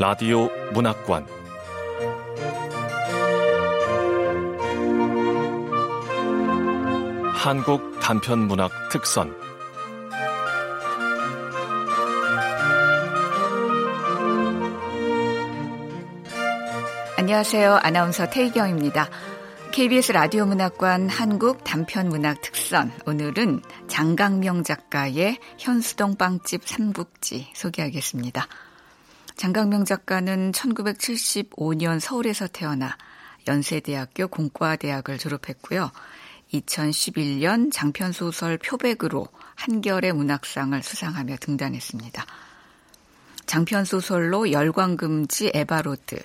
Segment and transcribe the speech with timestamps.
[0.00, 1.26] 라디오 문학관
[7.34, 9.34] 한국 단편 문학 특선
[17.16, 17.80] 안녕하세요.
[17.82, 19.08] 아나운서 태희경입니다.
[19.72, 28.46] KBS 라디오 문학관 한국 단편 문학 특선 오늘은 장강명 작가의 현수동 빵집 삼국지 소개하겠습니다.
[29.38, 32.98] 장강명 작가는 1975년 서울에서 태어나
[33.46, 35.92] 연세대학교 공과대학을 졸업했고요.
[36.52, 42.26] 2011년 장편소설 표백으로 한결의 문학상을 수상하며 등단했습니다.
[43.46, 46.20] 장편소설로 열광금지 에바로드,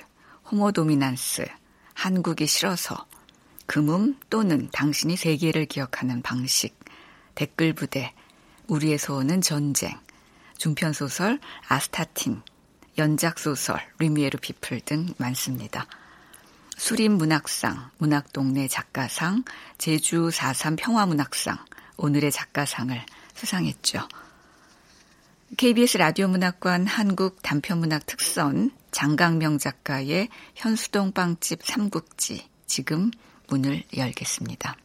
[0.52, 1.46] 호모도미난스,
[1.94, 3.06] 한국이 싫어서,
[3.68, 6.80] 금음 또는 당신이 세계를 기억하는 방식,
[7.36, 8.12] 댓글 부대,
[8.68, 10.00] 우리의 소원은 전쟁,
[10.58, 12.42] 중편소설 아스타틴,
[12.98, 15.88] 연작소설 리미에르 피플 등 많습니다.
[16.78, 19.44] 수림 문학상, 문학동네 작가상,
[19.78, 21.58] 제주 4.3 평화문학상,
[21.98, 23.00] 오늘의 작가상을
[23.36, 24.08] 수상했죠.
[25.58, 33.12] KBS 라디오 문학관 한국 단편문학 특선 장강명 작가의 현수동 빵집 삼국지 지금
[33.50, 34.76] 문을 열겠습니다.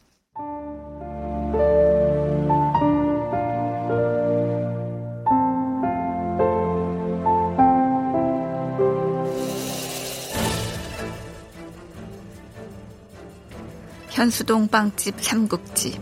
[14.19, 15.97] 현수동 빵집 삼국지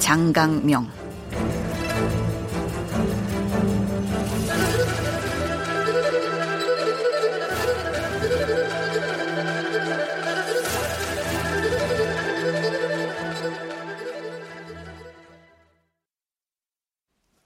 [0.00, 0.90] 장강명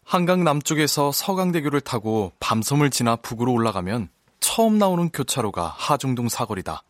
[0.02, 4.08] 한강 남쪽에서 서강대교를 타고 밤섬을 지나 북으로 올라가면
[4.40, 6.82] 처음 나오는 교차로가 하중동 사거리다.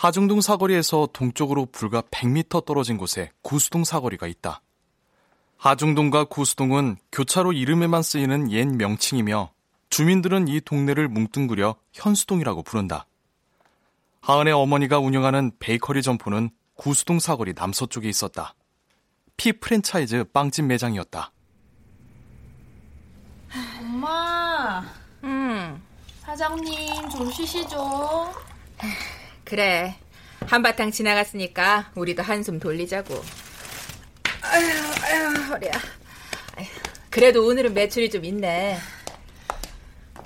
[0.00, 4.62] 하중동 사거리에서 동쪽으로 불과 100m 떨어진 곳에 구수동 사거리가 있다.
[5.58, 9.52] 하중동과 구수동은 교차로 이름에만 쓰이는 옛 명칭이며
[9.90, 13.04] 주민들은 이 동네를 뭉뚱그려 현수동이라고 부른다.
[14.22, 18.54] 하은의 어머니가 운영하는 베이커리 점포는 구수동 사거리 남서쪽에 있었다.
[19.36, 21.30] 피 프랜차이즈 빵집 매장이었다.
[23.80, 24.82] 엄마.
[25.24, 25.82] 음.
[26.22, 28.32] 사장님 좀 쉬시죠.
[29.50, 29.96] 그래.
[30.46, 33.14] 한바탕 지나갔으니까 우리도 한숨 돌리자고.
[34.42, 34.64] 아휴,
[35.02, 35.72] 아휴, 허리야.
[36.56, 36.66] 아휴,
[37.10, 38.78] 그래도 오늘은 매출이 좀 있네.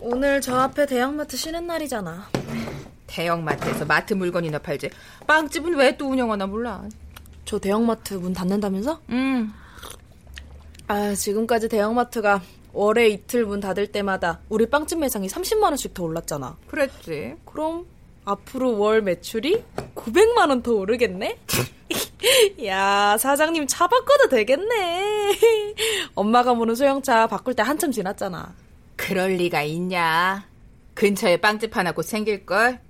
[0.00, 2.28] 오늘 저 앞에 대형마트 쉬는 날이잖아.
[3.06, 4.90] 대형마트에서 마트 물건이나 팔지.
[5.26, 6.82] 빵집은 왜 또 운영하나 몰라.
[7.46, 9.00] 저 대형마트 문 닫는다면서?
[9.08, 9.50] 응.
[10.86, 12.42] 아, 지금까지 대형마트가
[12.74, 16.58] 월에 이틀 문 닫을 때마다 우리 빵집 매상이 30만 원씩 더 올랐잖아.
[16.68, 17.36] 그랬지.
[17.46, 17.86] 그럼
[18.24, 19.62] 앞으로 월 매출이
[19.94, 21.38] 900만 원 더 오르겠네?
[22.64, 25.74] 야, 사장님 차 바꿔도 되겠네.
[26.14, 28.54] 엄마가 모는 소형차 바꿀 때 한참 지났잖아.
[28.96, 30.46] 그럴 리가 있냐.
[30.94, 32.80] 근처에 빵집 하나 곧 생길걸?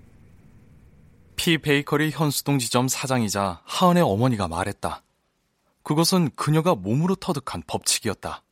[1.37, 5.03] 피 베이커리 현수동 지점 사장이자 하은의 어머니가 말했다.
[5.83, 8.43] 그것은 그녀가 몸으로 터득한 법칙이었다.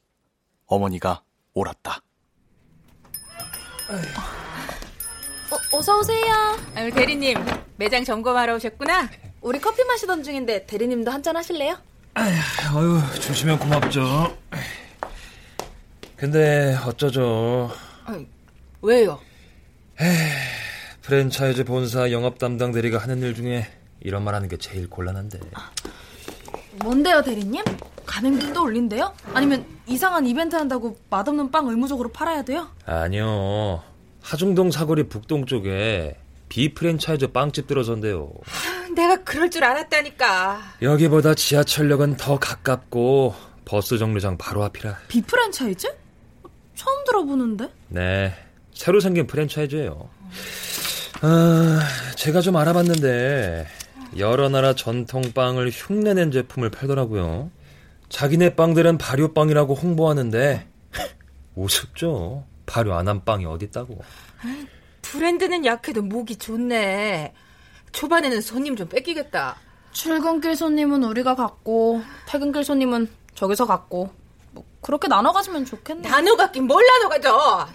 [0.66, 1.22] 어머니가
[1.54, 2.00] 옳았다.
[5.52, 6.56] 어, 어서 오세요.
[6.74, 7.36] 아유, 대리님,
[7.76, 9.10] 매장 점검하러 오셨구나?
[9.42, 11.76] 우리 커피 마시던 중인데 대리님도 한잔 하실래요?
[12.14, 14.34] 아유, 주시면 고맙죠.
[16.16, 17.70] 근데 어쩌죠?
[18.06, 18.24] 아유,
[18.80, 19.20] 왜요?
[20.00, 20.08] 에이,
[21.02, 23.66] 프랜차이즈 본사 영업 담당 대리가 하는 일 중에
[24.00, 25.38] 이런 말 하는 게 제일 곤란한데.
[26.82, 27.62] 뭔데요, 대리님?
[28.06, 29.12] 가맹비 또 올린대요?
[29.34, 32.68] 아니면 이상한 이벤트 한다고 맛없는 빵 의무적으로 팔아야 돼요?
[32.86, 33.82] 아니요.
[34.22, 36.16] 하중동 사거리 북동쪽에
[36.48, 38.30] B 프랜차이즈 빵집 들어선대요.
[38.94, 40.60] 내가 그럴 줄 알았다니까.
[40.82, 44.98] 여기보다 지하철역은 더 가깝고 버스 정류장 바로 앞이라.
[45.08, 45.86] B 프랜차이즈?
[46.74, 47.68] 처음 들어보는데?
[47.88, 48.34] 네.
[48.74, 50.08] 새로 생긴 프랜차이즈예요.
[51.22, 51.80] 아,
[52.16, 53.66] 제가 좀 알아봤는데
[54.18, 57.50] 여러 나라 전통빵을 흉내낸 제품을 팔더라고요.
[58.08, 60.66] 자기네 빵들은 발효빵이라고 홍보하는데
[61.54, 62.44] 우습죠.
[62.72, 64.00] 발효 안 한 빵이 어딨다고.
[65.02, 67.34] 브랜드는 약해도 목이 좋네.
[67.92, 69.56] 초반에는 손님 좀 뺏기겠다.
[69.92, 74.10] 출근길 손님은 우리가 갖고 퇴근길 손님은 저기서 갖고
[74.52, 76.08] 뭐 그렇게 나눠 가지면 좋겠네.
[76.08, 77.68] 나눠 갖긴 뭘 나눠 가져.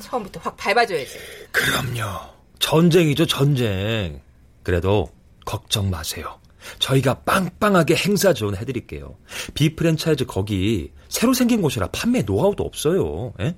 [0.00, 1.18] 처음부터 확 밟아줘야지.
[1.52, 2.20] 그럼요.
[2.60, 4.22] 전쟁이죠, 전쟁.
[4.62, 5.08] 그래도
[5.44, 6.40] 걱정 마세요.
[6.78, 9.18] 저희가 빵빵하게 행사 지원 해드릴게요.
[9.52, 13.34] 비 프랜차이즈 거기 새로 생긴 곳이라 판매 노하우도 없어요.
[13.38, 13.54] 에?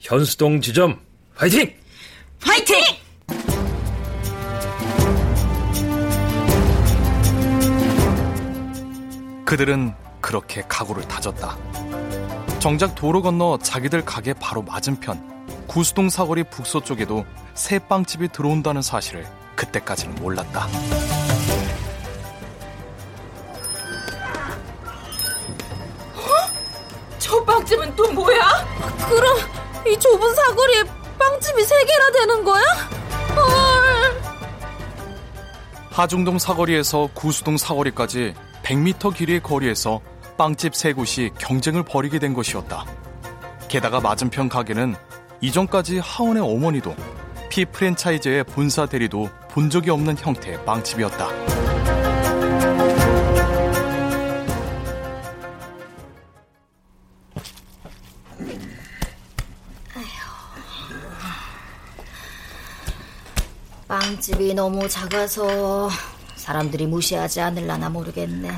[0.00, 1.00] 현수동 지점
[1.34, 1.74] 화이팅!
[2.40, 2.76] 화이팅!
[9.44, 11.56] 그들은 그렇게 각오를 다졌다.
[12.58, 17.24] 정작 도로 건너 자기들 가게 바로 맞은편 구수동 사거리 북서쪽에도
[17.54, 19.26] 새 빵집이 들어온다는 사실을
[19.56, 20.68] 그때까지는 몰랐다.
[27.48, 28.38] 빵집은 또 뭐야?
[29.08, 29.38] 그럼
[29.86, 30.84] 이 좁은 사거리에
[31.18, 32.62] 빵집이 세 개나 되는 거야?
[33.34, 34.22] 헐.
[35.90, 40.00] 하중동 사거리에서 구수동 사거리까지 100m 길이의 거리에서
[40.36, 42.84] 빵집 세 곳이 경쟁을 벌이게 된 것이었다.
[43.68, 44.94] 게다가 맞은편 가게는
[45.40, 46.94] 이전까지 하원의 어머니도
[47.48, 51.67] 피 프랜차이즈의 본사 대리도 본 적이 없는 형태의 빵집이었다.
[64.08, 65.90] 빵집이 너무 작아서
[66.34, 68.50] 사람들이 무시하지 않을라나 모르겠네.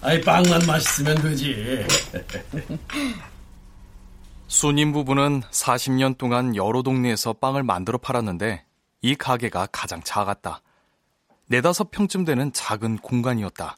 [0.00, 1.86] 아이 빵만 맛있으면 되지.
[4.48, 8.64] 순임 부부는 40년 동안 여러 동네에서 빵을 만들어 팔았는데
[9.02, 10.60] 이 가게가 가장 작았다.
[11.46, 13.76] 네다섯 평쯤 되는 작은 공간이었다.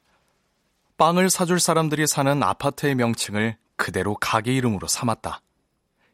[0.96, 5.42] 빵을 사줄 사람들이 사는 아파트의 명칭을 그대로 가게 이름으로 삼았다.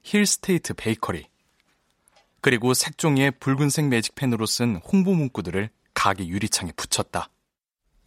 [0.02, 1.31] 힐스테이트 베이커리.
[2.42, 7.28] 그리고 색종이의 붉은색 매직펜으로 쓴 홍보 문구들을 가게 유리창에 붙였다.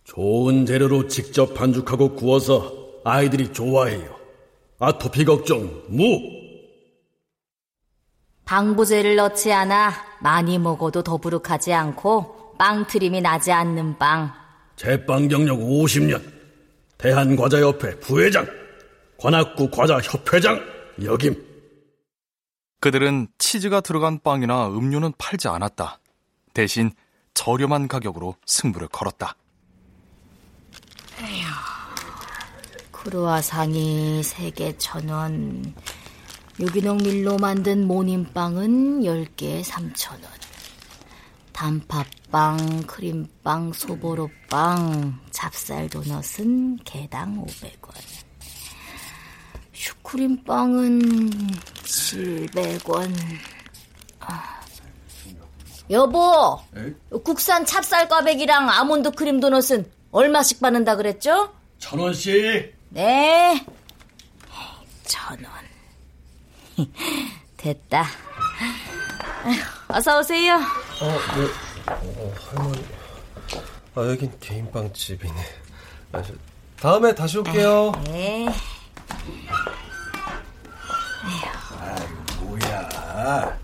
[0.03, 2.71] 좋은 재료로 직접 반죽하고 구워서
[3.05, 4.13] 아이들이 좋아해요.
[4.77, 6.19] 아토피 걱정 무.
[8.43, 14.31] 방부제를 넣지 않아 많이 먹어도 더부룩하지 않고 빵 트림이 나지 않는 빵.
[14.75, 16.21] 제빵 경력 50년.
[16.97, 18.45] 대한과자협회 부회장.
[19.17, 20.61] 관악구 과자협회장
[21.03, 21.44] 역임.
[22.85, 25.97] 그들은 치즈가 들어간 빵이나 음료는 팔지 않았다.
[26.53, 26.91] 대신
[27.33, 29.35] 저렴한 가격으로 승부를 걸었다.
[32.91, 35.73] 크루아상이 3개 천원
[36.59, 40.27] 유기농 밀로 만든 모닝빵은 10개에 3천원.
[41.53, 47.95] 단팥빵, 크림빵, 소보로빵, 찹쌀 도넛은 개당 500원.
[49.73, 51.31] 슈크림빵은
[51.85, 53.13] 700원.
[54.19, 54.61] 아.
[55.89, 56.59] 여보,
[57.23, 61.53] 국산 찹쌀 꽈배기랑 아몬드 크림 도넛은 얼마씩 받는다 그랬죠?
[61.77, 62.73] 천 원씩.
[62.89, 63.65] 네.
[65.03, 66.87] 천 원.
[67.57, 68.05] 됐다.
[69.87, 70.55] 어서 오세요.
[70.55, 71.91] 어, 네.
[71.91, 72.85] 어, 할머니.
[73.95, 75.35] 아, 여긴 개인 빵집이네.
[76.13, 76.33] 아, 저,
[76.79, 77.91] 다음에 다시 올게요.
[78.07, 78.47] 네.
[82.41, 83.57] 뭐야.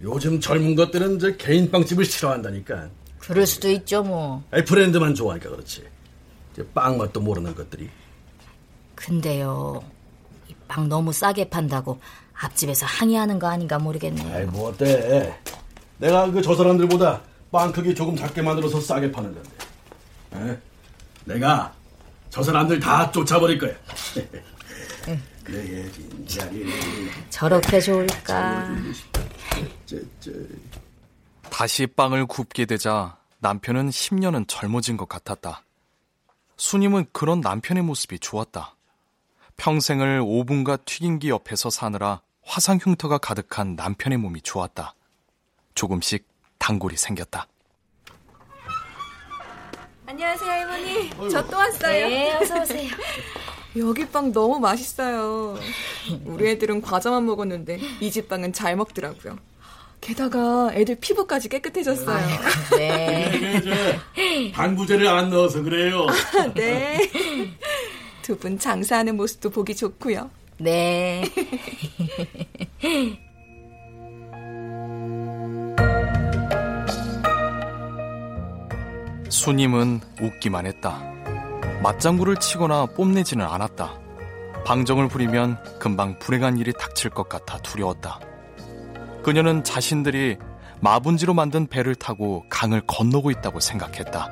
[0.00, 2.88] 요즘 젊은 것들은 이제 개인 빵집을 싫어한다니까.
[3.18, 4.42] 그럴 수도 있죠, 뭐.
[4.50, 5.84] 아이, 브랜드만 좋아하니까 그렇지.
[6.74, 7.88] 빵 맛도 모르는 것들이.
[8.94, 9.82] 근데요,
[10.48, 12.00] 이 빵 너무 싸게 판다고
[12.34, 14.34] 앞집에서 항의하는 거 아닌가 모르겠네요.
[14.34, 15.38] 아이, 뭐 어때.
[15.98, 17.20] 내가 그 저 사람들보다
[17.52, 19.50] 빵 크기 조금 작게 만들어서 싸게 파는 건데.
[20.34, 20.58] 에?
[21.26, 21.72] 내가
[22.30, 23.72] 저 사람들 다 쫓아버릴 거야.
[25.44, 26.66] 그래, 진짜리.
[27.30, 28.76] 저렇게 좋을까?
[31.50, 35.64] 다시 빵을 굽게 되자 남편은 10년은 젊어진 것 같았다.
[36.56, 38.76] 수님은 그런 남편의 모습이 좋았다.
[39.56, 44.94] 평생을 오븐과 튀김기 옆에서 사느라 화상 흉터가 가득한 남편의 몸이 좋았다.
[45.74, 46.26] 조금씩
[46.58, 47.48] 단골이 생겼다.
[50.06, 51.10] 안녕하세요 할머니.
[51.30, 52.08] 저또 왔어요.
[52.08, 52.90] 네, 어서 오세요.
[53.76, 55.58] 여기 빵 너무 맛있어요.
[56.24, 59.38] 우리 애들은 과자만 먹었는데 이 집 빵은 잘 먹더라고요.
[60.00, 62.26] 게다가 애들 피부까지 깨끗해졌어요.
[62.76, 63.98] 네.
[64.52, 66.06] 방부제를 안 넣어서 그래요.
[66.54, 66.98] 네.
[68.22, 70.30] 두 분 장사하는 모습도 보기 좋고요.
[70.58, 71.22] 네.
[79.28, 81.11] 수님은 웃기만 했다.
[81.82, 83.98] 맞장구를 치거나 뽐내지는 않았다.
[84.64, 88.20] 방정을 부리면 금방 불행한 일이 닥칠 것 같아 두려웠다.
[89.24, 90.38] 그녀는 자신들이
[90.80, 94.28] 마분지로 만든 배를 타고 강을 건너고 있다고 생각했다.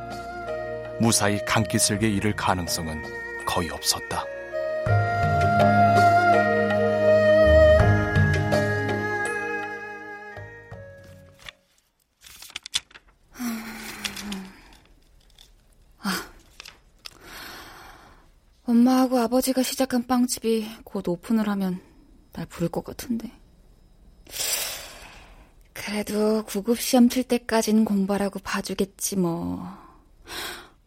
[1.00, 3.02] 무사히 강기슭에 이를 가능성은
[3.47, 4.25] 거의 없었다.
[18.70, 21.80] 엄마하고 아버지가 시작한 빵집이 곧 오픈을 하면
[22.32, 23.30] 날 부를 것 같은데.
[25.72, 29.66] 그래도 구급 시험 칠 때까지는 공부하라고 봐주겠지 뭐.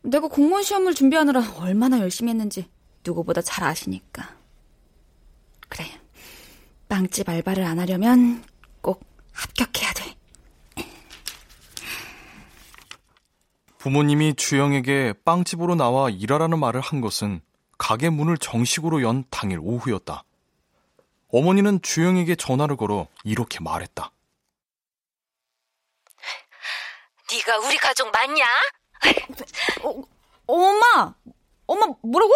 [0.02, 2.70] 내가 공무원 시험을 준비하느라 얼마나 열심히 했는지
[3.06, 4.36] 누구보다 잘 아시니까.
[5.68, 5.86] 그래.
[6.88, 8.44] 빵집 알바를 안 하려면
[8.82, 10.16] 꼭 합격해야 돼.
[13.78, 17.42] 부모님이 주영에게 빵집으로 나와 일하라는 말을 한 것은
[17.78, 20.24] 가게 문을 정식으로 연 당일 오후였다.
[21.30, 24.12] 어머니는 주영에게 전화를 걸어 이렇게 말했다.
[27.32, 28.46] 네가 우리 가족 맞냐?
[29.84, 30.04] 어,
[30.46, 31.14] 엄마!
[31.66, 32.34] 엄마, 뭐라고?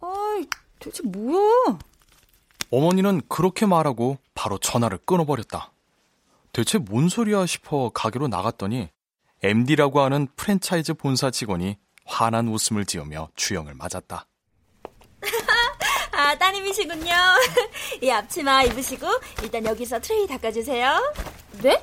[0.00, 0.46] 아이,
[0.78, 1.78] 대체 뭐야?
[2.70, 5.72] 어머니는 그렇게 말하고 바로 전화를 끊어버렸다.
[6.52, 8.88] 대체 뭔 소리야 싶어 가게로 나갔더니
[9.42, 14.26] MD라고 하는 프랜차이즈 본사 직원이 환한 웃음을 지으며 주영을 맞았다.
[16.12, 17.12] 아, 따님이시군요.
[18.02, 19.06] 이 앞치마 입으시고
[19.42, 21.14] 일단 여기서 트레이 닦아주세요.
[21.62, 21.82] 네?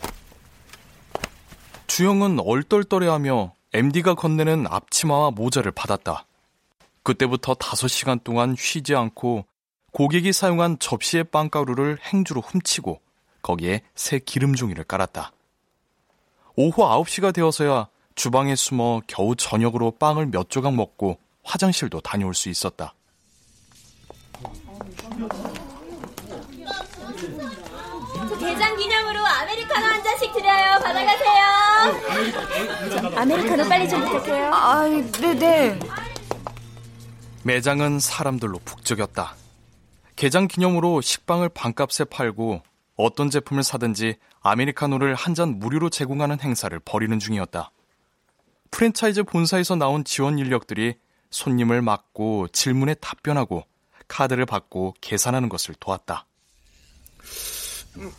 [1.88, 6.26] 주영은 얼떨떨해하며 MD가 건네는 앞치마와 모자를 받았다.
[7.04, 9.46] 그때부터 5시간 동안 쉬지 않고
[9.92, 13.02] 고객이 사용한 접시의 빵가루를 행주로 훔치고
[13.44, 15.32] 거기에 새 기름 종이를 깔았다.
[16.56, 22.94] 오후 9시가 되어서야 주방에 숨어 겨우 저녁으로 빵을 몇 조각 먹고 화장실도 다녀올 수 있었다.
[28.40, 30.80] 대장 기념으로 아메리카노 한 잔씩 드려요.
[30.80, 31.44] 받아가세요.
[33.18, 34.52] 아메리카노 빨리 좀 부탁해요.
[34.54, 35.80] 아, 네네.
[37.44, 39.36] 매장은 사람들로 북적였다.
[40.16, 42.62] 개장 기념으로 식빵을 반값에 팔고
[42.96, 47.72] 어떤 제품을 사든지 아메리카노를 한 잔 무료로 제공하는 행사를 벌이는 중이었다.
[48.74, 50.96] 프랜차이즈 본사에서 나온 지원 인력들이
[51.30, 53.66] 손님을 맡고 질문에 답변하고
[54.08, 56.26] 카드를 받고 계산하는 것을 도왔다.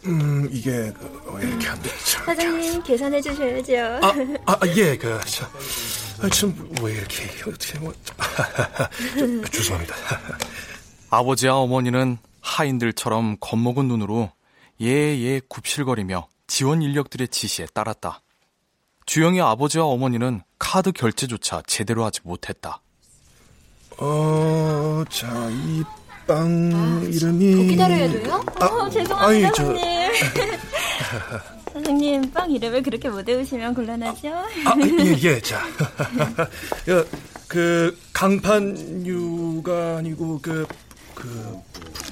[0.07, 1.97] 음, 이게 그, 왜 이렇게 안 되지?
[1.97, 4.07] 사장님 계산해 주셔야죠.
[4.47, 5.45] 아, 아, 예, 그, 저,
[6.25, 8.15] 아, 참왜 이렇게 어떻게 뭐, 저,
[9.51, 9.97] 죄송합니다.
[11.11, 14.31] 아버지와 어머니는 하인들처럼 겁먹은 눈으로
[14.81, 18.23] 예예 굽실거리며 지원 인력들의 지시에 따랐다.
[19.07, 22.81] 주영의 아버지와 어머니는 카드 결제조차 제대로 하지 못했다.
[23.99, 25.83] 어, 자, 이
[26.27, 27.55] 빵 이름이.
[27.55, 28.43] 더 기다려야 돼요?
[28.59, 30.11] 아, 어, 죄송합니다, 아니, 저- 사장님.
[31.71, 34.29] 사장님, 빵 이름을 그렇게 못 외우시면 곤란하죠?
[34.35, 35.59] 아, 예, 예, 자.
[36.89, 37.05] 야,
[37.47, 40.67] 그, 강판유가 아니고, 그,
[41.15, 41.59] 그,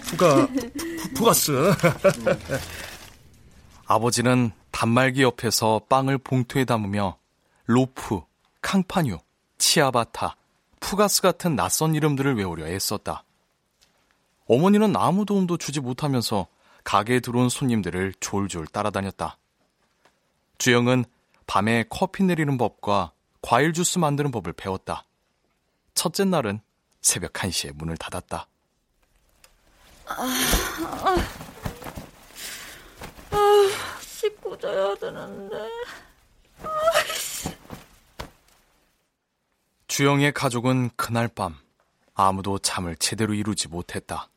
[0.08, 1.72] 푸가, 푸, 푸가스.
[3.86, 7.16] 아버지는 단말기 옆에서 빵을 봉투에 담으며
[7.66, 8.22] 로프,
[8.60, 9.18] 캉파뉴,
[9.58, 10.36] 치아바타,
[10.80, 13.24] 푸가스 같은 낯선 이름들을 외우려 애썼다.
[14.48, 16.48] 어머니는 아무 도움도 주지 못하면서
[16.84, 19.38] 가게에 들어온 손님들을 졸졸 따라다녔다.
[20.58, 21.04] 주영은
[21.46, 25.04] 밤에 커피 내리는 법과 과일 주스 만드는 법을 배웠다.
[25.94, 26.60] 첫째 날은
[27.00, 28.46] 새벽 1시에 문을 닫았다.
[33.30, 34.01] 씻고
[34.58, 35.56] 자야 되는데.
[39.86, 41.56] 주영의 가족은 그날 밤
[42.14, 44.28] 아무도 잠을 제대로 이루지 못했다.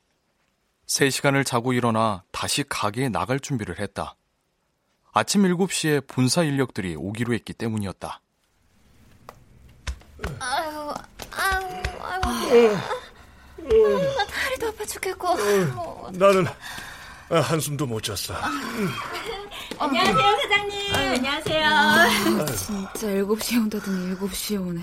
[0.87, 4.15] 3시간을 자고 일어나 다시 가게에 나갈 준비를 했다.
[5.13, 8.19] 아침 7시에 본사 인력들이 오기로 했기 때문이었다.
[10.39, 10.93] 아유,
[11.31, 12.77] 아유, 아유.
[14.17, 16.09] 나 다리도 아파 죽겠고.
[16.13, 16.45] 나는
[17.29, 18.35] 아, 한숨도 못 잤어.
[19.77, 20.95] 안녕하세요, 사장님.
[20.95, 22.45] 안녕하세요.
[22.55, 24.81] 진짜 7시에 온다더니 7시에 오네.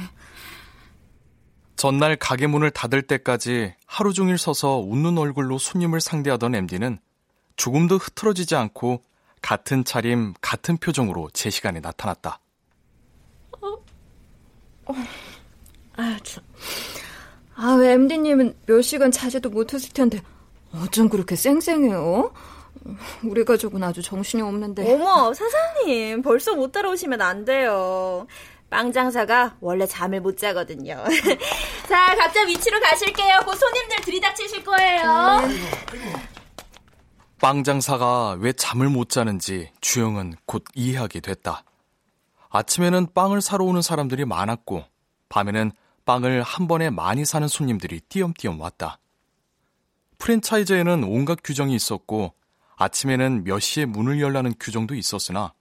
[1.77, 6.99] 전날 가게 문을 닫을 때까지 하루 종일 서서 웃는 얼굴로 손님을 상대하던 MD는
[7.57, 9.03] 조금도 흐트러지지 않고
[9.41, 12.39] 같은 차림, 같은 표정으로 제 시간에 나타났다.
[15.97, 16.45] 아, 참.
[17.55, 20.23] 아, 왜 MD님은 몇 시간 자지도 못했을 텐데,
[20.73, 22.33] 어쩜 그렇게 쌩쌩해요?
[23.25, 24.93] 우리 가족은 아주 정신이 없는데.
[24.93, 26.23] 어머, 사장님.
[26.23, 28.27] 벌써 못 따라오시면 안 돼요.
[28.71, 31.05] 빵 장사가 원래 잠을 못 자거든요.
[31.89, 33.41] 자, 각자 위치로 가실게요.
[33.45, 35.43] 곧 손님들 들이닥치실 거예요.
[37.39, 41.65] 빵 장사가 왜 잠을 못 자는지 주영은 곧 이해하게 됐다.
[42.49, 44.85] 아침에는 빵을 사러 오는 사람들이 많았고,
[45.29, 45.73] 밤에는
[46.05, 48.99] 빵을 한 번에 많이 사는 손님들이 띄엄띄엄 왔다.
[50.19, 52.33] 프랜차이즈에는 온갖 규정이 있었고,
[52.83, 55.55] 아침에는 몇 시에 문을 열라는 규정도 있었으나,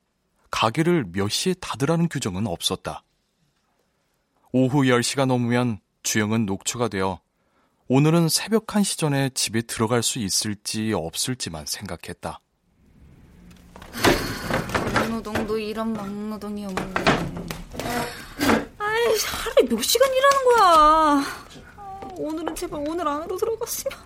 [0.49, 3.03] 가게를 몇 시에 닫으라는 규정은 없었다.
[4.51, 7.21] 오후 10시가 넘으면 주영은 녹초가 되어
[7.87, 12.39] 오늘은 새벽 1시 전에 집에 들어갈 수 있을지 없을지만 생각했다.
[14.93, 16.93] 막노동도 이런 막노동이 없네.
[18.79, 21.23] 아이, 하루에 몇 시간 일하는 거야.
[22.17, 23.99] 오늘은 제발 오늘 안으로 들어갔으면.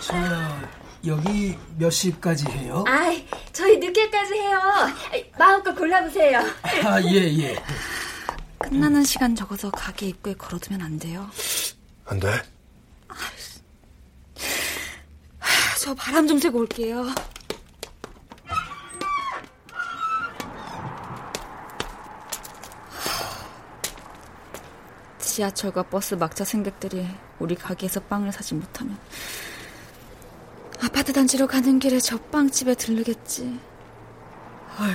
[0.00, 2.84] 자, 여기 몇 시까지 해요?
[2.88, 3.16] 아,
[3.52, 4.60] 저희 늦게까지 해요.
[5.38, 6.40] 마음껏 골라보세요.
[6.84, 7.56] 아, 예, 예.
[8.58, 11.30] 끝나는 시간 적어서 가게 입구에 걸어두면 안 돼요?
[12.06, 12.42] 안 돼?
[15.78, 17.06] 저 바람 좀 쐬고 올게요.
[25.20, 27.06] 지하철과 버스 막차 승객들이
[27.38, 28.98] 우리 가게에서 빵을 사지 못하면
[30.82, 33.58] 아파트 단지로 가는 길에 저 빵집에 들르겠지.
[34.78, 34.88] 헐,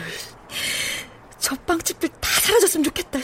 [1.40, 3.20] 저 빵집들 다 사라졌으면 좋겠다.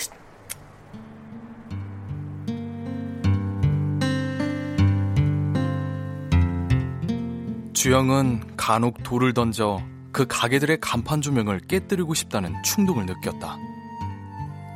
[7.74, 13.58] 주영은 간혹 돌을 던져 그 가게들의 간판 조명을 깨뜨리고 싶다는 충동을 느꼈다.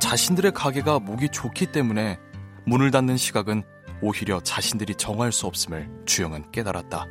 [0.00, 2.18] 자신들의 가게가 목이 좋기 때문에
[2.64, 3.64] 문을 닫는 시각은
[4.02, 7.06] 오히려 자신들이 정할 수 없음을 주영은 깨달았다.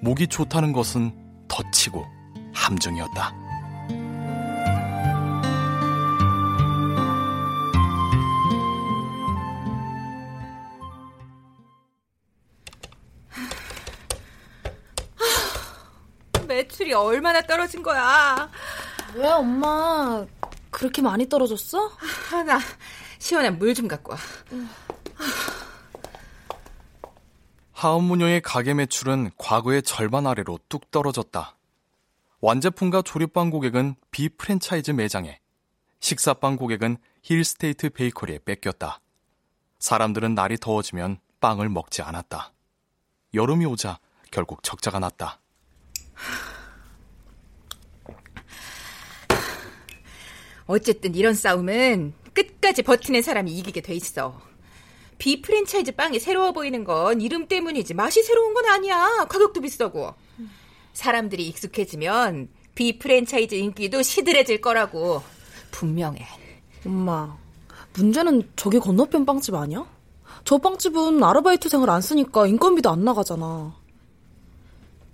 [0.00, 1.12] 목이 좋다는 것은
[1.48, 2.06] 덧치고
[2.54, 3.34] 함정이었다.
[16.46, 18.48] 매출이 얼마나 떨어진 거야?
[19.14, 20.24] 왜 엄마
[20.70, 21.90] 그렇게 많이 떨어졌어?
[22.30, 22.58] 하나
[23.18, 24.18] 시원한 물 좀 갖고 와.
[27.78, 31.56] 하은무녀의 가게 매출은 과거의 절반 아래로 뚝 떨어졌다.
[32.40, 35.38] 완제품과 조립방 고객은 비프랜차이즈 매장에,
[36.00, 39.00] 식사빵 고객은 힐스테이트 베이커리에 뺏겼다.
[39.78, 42.52] 사람들은 날이 더워지면 빵을 먹지 않았다.
[43.34, 44.00] 여름이 오자
[44.32, 45.40] 결국 적자가 났다.
[50.66, 54.47] 어쨌든 이런 싸움은 끝까지 버티는 사람이 이기게 돼 있어.
[55.18, 59.26] 비프랜차이즈 빵이 새로워 보이는 건 이름 때문이지 맛이 새로운 건 아니야.
[59.28, 60.14] 가격도 비싸고.
[60.92, 65.22] 사람들이 익숙해지면 비프랜차이즈 인기도 시들해질 거라고.
[65.70, 66.24] 분명해.
[66.86, 67.36] 엄마,
[67.94, 69.86] 문제는 저기 건너편 빵집 아니야?
[70.44, 73.74] 저 빵집은 아르바이트생을 안 쓰니까 인건비도 안 나가잖아.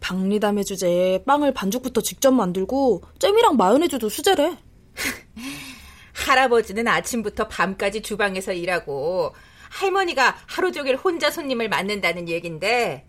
[0.01, 4.59] 박리담의 주제에 빵을 반죽부터 직접 만들고 잼이랑 마요네즈도 수제래.
[6.13, 9.35] 할아버지는 아침부터 밤까지 주방에서 일하고
[9.75, 13.09] 할머니가 하루 종일 혼자 손님을 맞는다는 얘긴데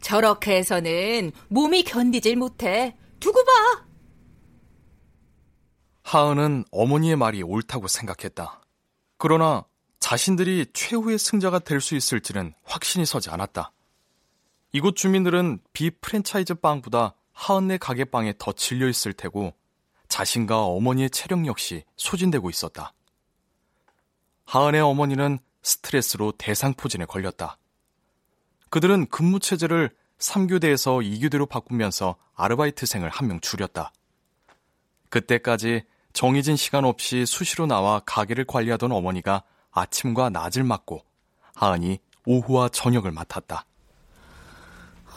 [0.00, 2.96] 저렇게 해서는 몸이 견디질 못해.
[3.20, 3.84] 두고 봐.
[6.02, 8.62] 하은은 어머니의 말이 옳다고 생각했다.
[9.18, 9.64] 그러나
[10.00, 13.72] 자신들이 최후의 승자가 될 수 있을지는 확신이 서지 않았다.
[14.72, 19.52] 이곳 주민들은 비프랜차이즈 빵보다 하은네 가게 빵에 더 질려 있을 테고
[20.08, 22.92] 자신과 어머니의 체력 역시 소진되고 있었다.
[24.44, 27.58] 하은의 어머니는 스트레스로 대상포진에 걸렸다.
[28.70, 33.92] 그들은 근무 체제를 3교대에서 2교대로 바꾸면서 아르바이트생을 한 명 줄였다.
[35.10, 41.02] 그때까지 정해진 시간 없이 수시로 나와 가게를 관리하던 어머니가 아침과 낮을 맡고
[41.54, 43.64] 하은이 오후와 저녁을 맡았다.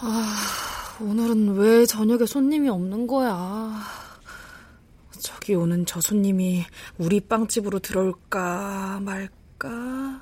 [0.01, 3.81] 아, 오늘은 왜 저녁에 손님이 없는 거야?
[5.21, 6.65] 저기 오는 저 손님이
[6.97, 10.21] 우리 빵집으로 들어올까 말까?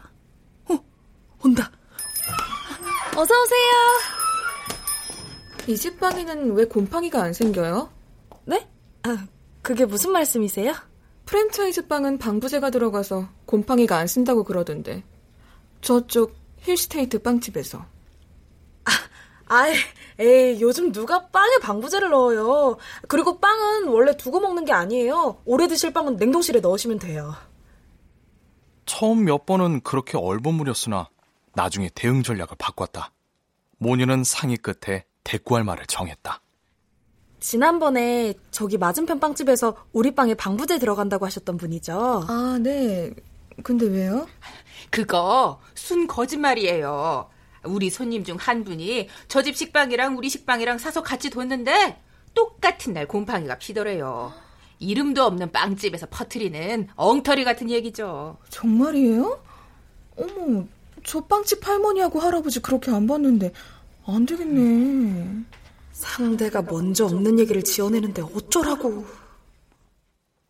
[1.38, 1.72] 어, 온다.
[3.16, 3.72] 어서 오세요.
[5.68, 7.90] 이 식빵에는 왜 곰팡이가 안 생겨요?
[8.46, 8.68] 네?
[9.04, 9.28] 아,
[9.62, 10.74] 그게 무슨 말씀이세요?
[11.26, 15.04] 프랜차이즈 빵은 방부제가 들어가서 곰팡이가 안 쓴다고 그러던데.
[15.82, 17.86] 저쪽 힐스테이트 빵집에서.
[19.50, 19.74] 아이,
[20.20, 22.78] 에이, 요즘 누가 빵에 방부제를 넣어요.
[23.08, 25.42] 그리고 빵은 원래 두고 먹는 게 아니에요.
[25.46, 27.34] 오래 드실 빵은 냉동실에 넣으시면 돼요.
[28.86, 31.10] 처음 몇 번은 그렇게 얼버무렸으나
[31.58, 33.12] 나중에 대응 전략을 바꿨다.
[33.80, 36.40] 모녀는 상의 끝에 대꾸할 말을 정했다.
[37.40, 42.26] 지난번에 저기 맞은편 빵집에서 우리 빵에 방부제 들어간다고 하셨던 분이죠?
[42.28, 43.12] 아, 네.
[43.64, 44.28] 근데 왜요?
[44.92, 47.28] 그거 순 거짓말이에요.
[47.64, 52.00] 우리 손님 중 한 분이 저 집 식빵이랑 우리 식빵이랑 사서 같이 뒀는데
[52.36, 54.32] 똑같은 날 곰팡이가 피더래요.
[54.78, 58.38] 이름도 없는 빵집에서 퍼트리는 엉터리 같은 얘기죠.
[58.52, 59.42] 정말이에요?
[60.18, 60.64] 어머,
[61.08, 63.54] 저 빵집 할머니하고 할아버지 그렇게 안 봤는데
[64.06, 65.46] 안 되겠네.
[65.94, 69.06] 상대가 먼저 없는 얘기를 지어내는데 어쩌라고.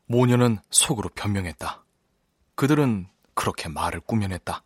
[0.08, 1.84] 모녀는 속으로 변명했다.
[2.56, 4.63] 그들은 그렇게 말을 꾸며냈다.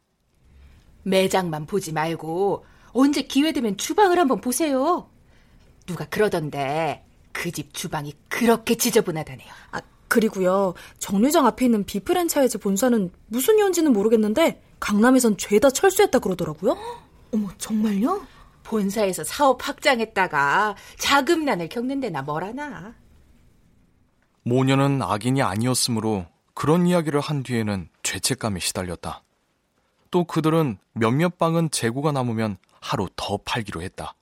[1.04, 5.10] 매장만 보지 말고 언제 기회 되면 주방을 한번 보세요.
[5.86, 9.48] 누가 그러던데 그 집 주방이 그렇게 지저분하다네요.
[9.72, 10.74] 아, 그리고요.
[11.00, 16.76] 정류장 앞에 있는 비프랜차이즈 본사는 무슨 이유인지는 모르겠는데 강남에선 죄다 철수했다 그러더라고요.
[17.34, 18.28] 어머, 정말요?
[18.64, 22.96] 본사에서 사업 확장했다가 자금난을 겪는 데나 뭐라나.
[24.44, 29.24] 모녀는 악인이 아니었으므로 그런 이야기를 한 뒤에는 죄책감에 시달렸다.
[30.10, 34.16] 또 그들은 몇몇 빵은 재고가 남으면 하루 더 팔기로 했다.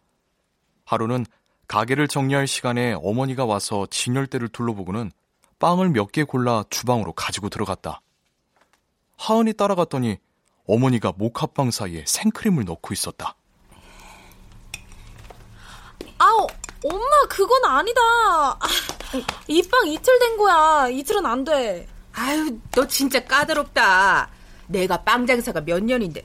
[0.85, 1.25] 하루는
[1.67, 5.11] 가게를 정리할 시간에 어머니가 와서 진열대를 둘러보고는
[5.59, 8.01] 빵을 몇 개 골라 주방으로 가지고 들어갔다.
[9.17, 10.17] 하은이 따라갔더니
[10.73, 13.35] 어머니가 모카빵 사이에 생크림을 넣고 있었다.
[16.19, 16.45] 아우,
[16.85, 18.01] 엄마, 그건 아니다.
[19.47, 20.87] 이 빵 이틀 된 거야.
[20.89, 21.87] 이틀은 안 돼.
[22.13, 24.29] 아유, 너 진짜 까다롭다.
[24.67, 26.23] 내가 빵 장사가 몇 년인데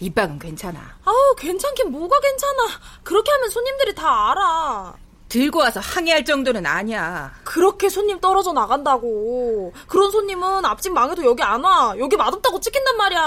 [0.00, 0.98] 이 빵은 괜찮아.
[1.04, 2.68] 아우, 괜찮긴 뭐가 괜찮아.
[3.02, 4.94] 그렇게 하면 손님들이 다 알아.
[5.30, 7.32] 들고 와서 항의할 정도는 아니야.
[7.44, 9.72] 그렇게 손님 떨어져 나간다고.
[9.86, 11.94] 그런 손님은 앞집 망해도 여기 안 와.
[11.98, 13.20] 여기 맛없다고 찍힌단 말이야.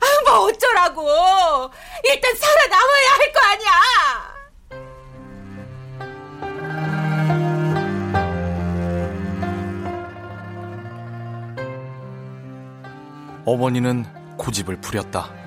[0.00, 1.02] 아, 뭐 어쩌라고.
[2.04, 4.38] 일단 살아남아야 할 거 아니야.
[13.44, 14.04] 어머니는
[14.36, 15.37] 고집을 부렸다.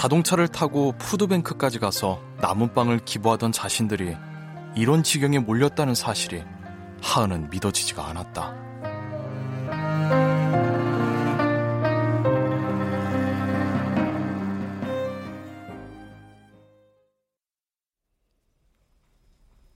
[0.00, 4.16] 자동차를 타고 푸드뱅크까지 가서 남은 빵을 기부하던 자신들이
[4.74, 6.42] 이런 지경에 몰렸다는 사실이
[7.02, 8.54] 하은은 믿어지지가 않았다.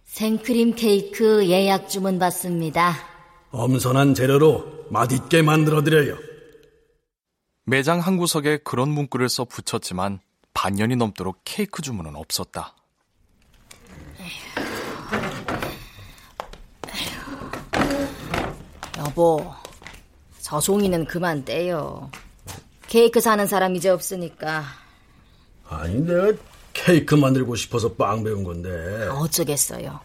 [0.05, 2.95] 생크림 케이크 예약 주문 받습니다.
[3.51, 6.17] 엄선한 재료로 맛있게 만들어 드려요.
[7.67, 10.21] 매장 한 구석에 그런 문구를 써 붙였지만
[10.53, 12.75] 반년이 넘도록 케이크 주문은 없었다.
[18.99, 19.51] 여보,
[20.41, 22.11] 저 종이는 그만 떼요.
[22.87, 24.63] 케이크 사는 사람 이제 없으니까.
[25.67, 26.33] 아니, 내가
[26.75, 29.09] 케이크 만들고 싶어서 빵 배운 건데.
[29.09, 30.01] 어쩌겠어요.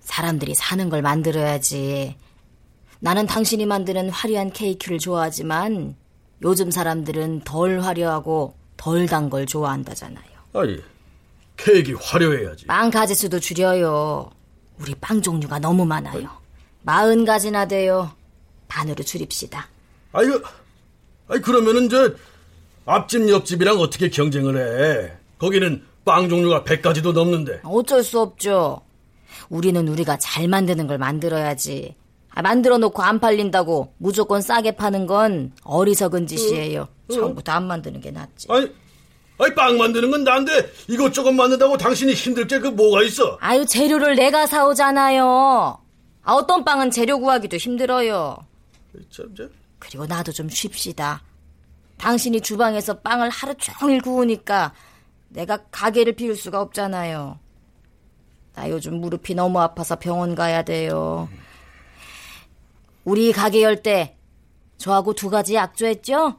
[0.00, 2.16] 사람들이 사는 걸 만들어야지.
[3.00, 5.96] 나는 당신이 만드는 화려한 케이크를 좋아하지만
[6.42, 10.24] 요즘 사람들은 덜 화려하고 덜 단 걸 좋아한다잖아요.
[10.54, 10.78] 아니,
[11.56, 12.66] 케이크 화려해야지.
[12.66, 14.30] 빵 가지수도 줄여요.
[14.78, 16.30] 우리 빵 종류가 너무 많아요.
[16.82, 18.10] 마흔 가지나 돼요.
[18.68, 19.68] 반으로 줄입시다.
[20.12, 20.40] 아이고,
[21.28, 22.10] 아이 그러면은 저
[22.86, 24.56] 앞집 옆집이랑 어떻게 경쟁을
[25.08, 25.12] 해?
[25.38, 27.60] 거기는 빵 종류가 100가지도 넘는데.
[27.64, 28.80] 어쩔 수 없죠.
[29.50, 31.94] 우리는 우리가 잘 만드는 걸 만들어야지.
[32.32, 36.82] 아, 만들어 놓고 안 팔린다고 무조건 싸게 파는 건 어리석은 짓이에요.
[36.82, 37.12] 어, 어.
[37.12, 38.46] 처음부터 안 만드는 게 낫지.
[38.50, 38.70] 아니,
[39.38, 43.36] 아니 빵 만드는 건 난데 이것저것 만든다고 당신이 힘들 게 그 뭐가 있어?
[43.40, 45.78] 아유 재료를 내가 사오잖아요.
[46.22, 48.36] 아, 어떤 빵은 재료 구하기도 힘들어요.
[49.10, 49.44] 참, 저.
[49.78, 51.22] 그리고 나도 좀 쉽시다.
[51.96, 54.72] 당신이 주방에서 빵을 하루 종일 구우니까
[55.30, 57.38] 내가 가게를 비울 수가 없잖아요.
[58.54, 61.28] 나 요즘 무릎이 너무 아파서 병원 가야 돼요.
[63.04, 64.16] 우리 가게 열 때
[64.76, 66.38] 저하고 두 가지 약조했죠?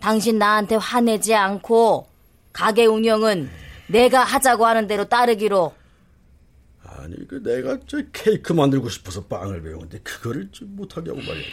[0.00, 2.08] 당신 나한테 화내지 않고
[2.52, 3.50] 가게 운영은
[3.88, 5.74] 내가 하자고 하는 대로 따르기로.
[6.84, 11.44] 아니, 그 내가 저 케이크 만들고 싶어서 빵을 배웠는데 그거를 좀 못하게 하고 말이야.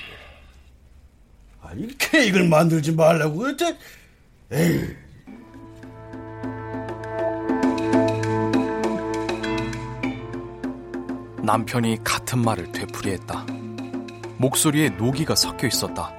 [1.62, 3.78] 아니, 케이크를 만들지 말라고 그랬지?
[4.52, 4.96] 에이.
[11.44, 13.62] 남편이 같은 말을 되풀이했다.
[14.44, 16.14] 목소리에 노기가 섞여 있었다.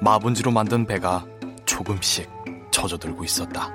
[0.00, 1.26] 마분지로 만든 배가
[1.64, 2.30] 조금씩
[2.70, 3.68] 젖어들고 있었다.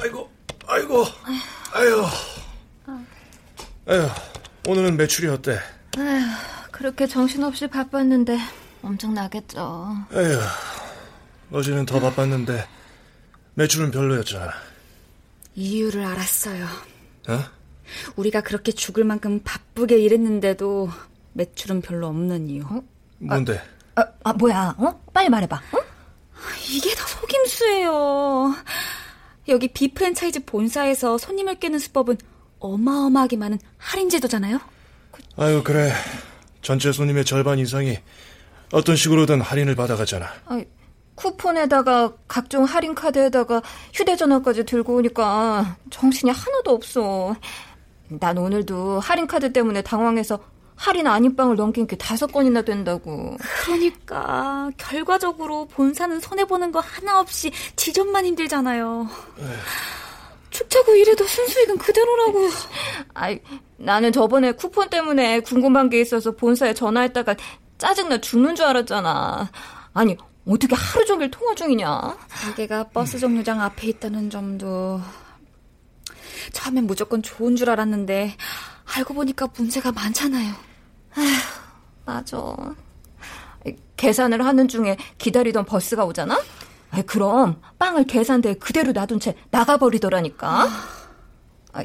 [0.00, 0.30] 아이고,
[0.68, 1.04] 아이고,
[1.74, 2.04] 아유,
[3.88, 4.08] 아유,
[4.68, 5.58] 오늘은 매출이 어때?
[5.98, 8.38] 아휴, 그렇게 정신없이 바빴는데
[8.82, 9.96] 엄청 나겠죠.
[10.12, 10.38] 에휴,
[11.50, 12.78] 어제는 더 바빴는데
[13.54, 14.52] 매출은 별로였잖아.
[15.54, 16.64] 이유를 알았어요.
[17.28, 17.44] 어?
[18.16, 20.90] 우리가 그렇게 죽을 만큼 바쁘게 일했는데도
[21.32, 22.62] 매출은 별로 없는 이유.
[22.64, 22.82] 어?
[23.18, 23.60] 뭔데?
[23.96, 24.74] 아, 아, 뭐야?
[24.78, 25.00] 어?
[25.12, 25.56] 빨리 말해봐.
[25.56, 25.78] 어?
[26.70, 28.54] 이게 다 속임수예요.
[29.48, 32.16] 여기 비 프랜차이즈 본사에서 손님을 깨는 수법은
[32.60, 34.60] 어마어마하게 많은 할인 제도잖아요.
[35.36, 35.92] 아유 그래.
[36.62, 37.98] 전체 손님의 절반 이상이
[38.72, 40.26] 어떤 식으로든 할인을 받아가잖아.
[40.46, 40.62] 아,
[41.20, 47.36] 쿠폰에다가 각종 할인 카드에다가 휴대전화까지 들고 오니까 정신이 하나도 없어.
[48.08, 50.38] 난 오늘도 할인 카드 때문에 당황해서
[50.74, 53.36] 할인 아닌 빵을 넘긴 게 다섯 건이나 된다고.
[53.64, 59.06] 그러니까 결과적으로 본사는 손해 보는 거 하나 없이 지점만 힘들잖아요.
[60.48, 62.48] 축제고 이래도 순수익은 그대로라고.
[63.12, 63.38] 아이,
[63.76, 67.36] 나는 저번에 쿠폰 때문에 궁금한 게 있어서 본사에 전화했다가
[67.76, 69.50] 짜증나 죽는 줄 알았잖아.
[69.92, 72.16] 아니, 어떻게 하루 종일 통화 중이냐?
[72.28, 75.00] 가게가 버스 정류장 앞에 있다는 점도
[76.52, 78.36] 처음엔 무조건 좋은 줄 알았는데
[78.96, 80.52] 알고 보니까 문제가 많잖아요.
[81.14, 81.26] 아휴,
[82.04, 82.56] 맞아.
[83.96, 86.40] 계산을 하는 중에 기다리던 버스가 오잖아?
[86.90, 90.68] 아이, 그럼 빵을 계산대에 그대로 놔둔 채 나가버리더라니까.
[91.72, 91.84] 아,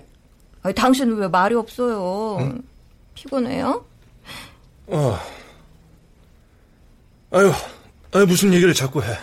[0.64, 2.38] 아, 당신은 왜 말이 없어요?
[2.40, 2.64] 응?
[3.14, 3.86] 피곤해요?
[4.88, 5.20] 어.
[7.32, 7.52] 아유,
[8.16, 9.18] 아유 무슨 얘기를 자꾸 해.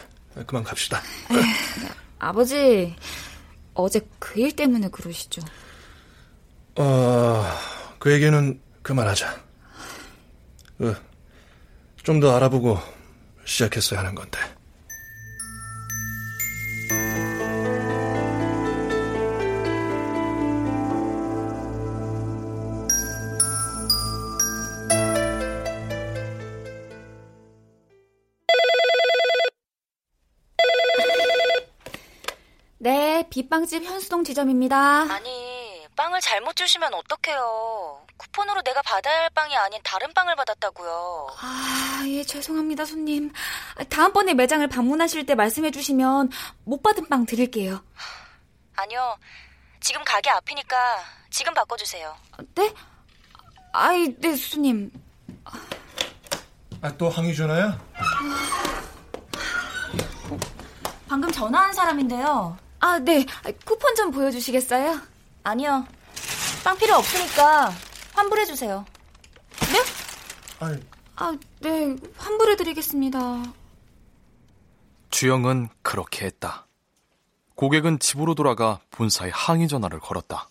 [0.46, 1.00] 그만 갑시다.
[1.31, 1.38] 에이,
[2.18, 2.94] 아버지,
[3.74, 5.42] 어제 그 일 때문에 그러시죠?
[6.76, 7.44] 어,
[7.98, 9.40] 그 얘기는 그만하자.
[10.78, 10.96] 그,
[12.02, 12.78] 좀 더 알아보고
[13.44, 14.38] 시작했어야 하는 건데.
[33.42, 34.77] 빗빵집 현수동 지점입니다.
[35.11, 38.05] 아니, 빵을 잘못 주시면 어떡해요.
[38.18, 41.29] 쿠폰으로 내가 받아야 할 빵이 아닌 다른 빵을 받았다고요.
[41.40, 43.33] 아, 예, 죄송합니다, 손님.
[43.88, 46.29] 다음번에 매장을 방문하실 때 말씀해 주시면
[46.64, 47.83] 못 받은 빵 드릴게요.
[48.77, 49.16] 아니요.
[49.81, 50.77] 지금 가게 앞이니까
[51.31, 52.14] 지금 바꿔 주세요.
[52.55, 52.75] 네?
[53.73, 54.92] 아이, 네, 손님.
[56.83, 57.81] 아, 또 항의 전화야?
[61.09, 62.59] 방금 전화한 사람인데요.
[62.83, 63.25] 아, 네.
[63.64, 65.01] 쿠폰 좀 보여주시겠어요?
[65.45, 65.87] 아니요.
[66.64, 67.73] 빵 필요 없으니까
[68.12, 68.85] 환불해주세요.
[69.73, 69.79] 네?
[70.59, 70.83] 아니.
[71.14, 71.95] 아, 네.
[72.16, 73.18] 환불해드리겠습니다.
[75.11, 76.66] 주영은 그렇게 했다.
[77.55, 80.49] 고객은 집으로 돌아가 본사에 항의 전화를 걸었다.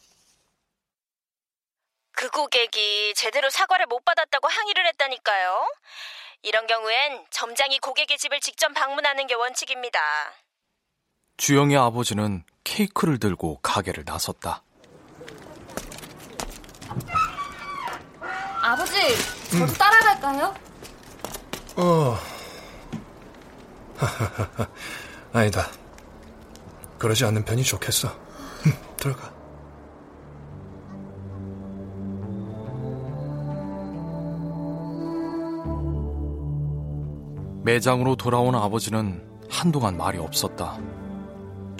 [2.13, 5.69] 그 고객이 제대로 사과를 못 받았다고 항의를 했다니까요.
[6.43, 9.99] 이런 경우엔 점장이 고객의 집을 직접 방문하는 게 원칙입니다.
[11.41, 14.61] 주영의 아버지는 케이크를 들고 가게를 나섰다.
[18.61, 18.93] 아버지,
[19.49, 19.73] 저도 음.
[19.73, 20.53] 따라갈까요?
[21.77, 22.15] 어.
[25.33, 25.65] 아니다.
[26.99, 28.15] 그러지 않는 편이 좋겠어.
[28.97, 29.33] 들어가.
[37.63, 41.00] 매장으로 돌아온 아버지는 한동안 말이 없었다.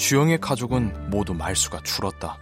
[0.02, 2.40] 주영의 가족은 모두 말수가 줄었다.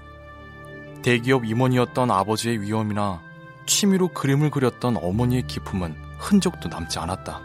[1.02, 3.22] 대기업 임원이었던 아버지의 위험이나
[3.66, 7.42] 취미로 그림을 그렸던 어머니의 기품은 흔적도 남지 않았다.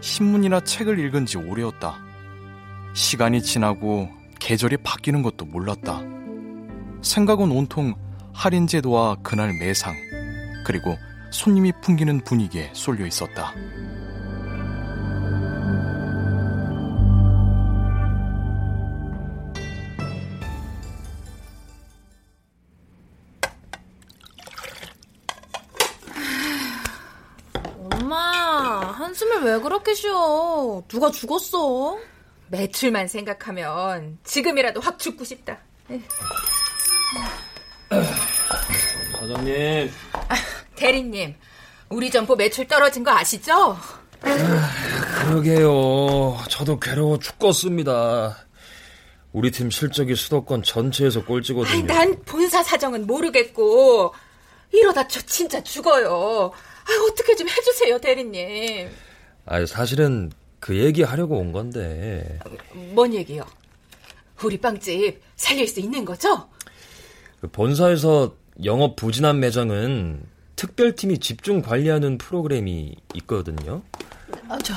[0.00, 1.98] 신문이나 책을 읽은 지 오래였다.
[2.94, 6.02] 시간이 지나고 계절이 바뀌는 것도 몰랐다.
[7.02, 7.96] 생각은 온통
[8.32, 9.96] 할인 제도와 그날 매상,
[10.64, 10.96] 그리고
[11.32, 13.52] 손님이 풍기는 분위기에 쏠려 있었다.
[29.96, 30.82] 쉬어?
[30.88, 31.98] 누가 죽었어?
[32.48, 35.58] 매출만 생각하면 지금이라도 확 죽고 싶다.
[39.18, 39.90] 사장님.
[40.12, 40.34] 아,
[40.76, 41.34] 대리님,
[41.88, 43.76] 우리 점포 매출 떨어진 거 아시죠?
[44.22, 46.38] 아, 그러게요.
[46.50, 48.36] 저도 괴로워 죽겠습니다.
[49.32, 51.72] 우리 팀 실적이 수도권 전체에서 꼴찌거든요.
[51.72, 54.14] 아니, 난 본사 사정은 모르겠고
[54.72, 56.52] 이러다 저 진짜 죽어요.
[56.84, 58.88] 아, 어떻게 좀 해주세요, 대리님.
[59.46, 60.30] 아, 사실은
[60.60, 62.38] 그 얘기 하려고 온 건데.
[62.92, 63.44] 뭔 얘기요?
[64.42, 66.48] 우리 빵집 살릴 수 있는 거죠?
[67.40, 70.22] 그 본사에서 영업 부진한 매장은
[70.56, 73.82] 특별팀이 집중 관리하는 프로그램이 있거든요.
[74.48, 74.74] 아, 저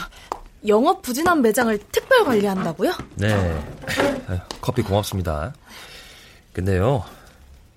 [0.68, 2.92] 영업 부진한 매장을 특별 관리한다고요?
[3.16, 3.60] 네.
[4.62, 5.54] 커피 고맙습니다.
[6.54, 7.04] 근데요.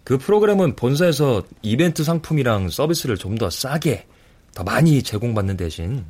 [0.05, 4.07] 그 프로그램은 본사에서 이벤트 상품이랑 서비스를 좀 더 싸게,
[4.55, 6.05] 더 많이 제공받는 대신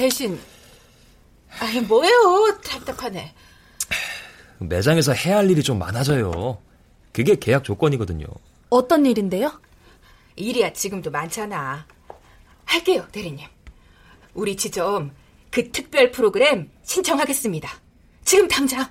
[0.00, 0.40] 대신
[1.58, 2.58] 아니 뭐예요?
[2.64, 3.34] 답답하네.
[4.60, 6.56] 매장에서 해야 할 일이 좀 많아져요.
[7.12, 8.24] 그게 계약 조건이거든요.
[8.70, 9.60] 어떤 일인데요?
[10.36, 11.86] 일이야 지금도 많잖아.
[12.64, 13.46] 할게요 대리님.
[14.32, 15.14] 우리 지점
[15.50, 17.70] 그 특별 프로그램 신청하겠습니다.
[18.24, 18.88] 지금 당장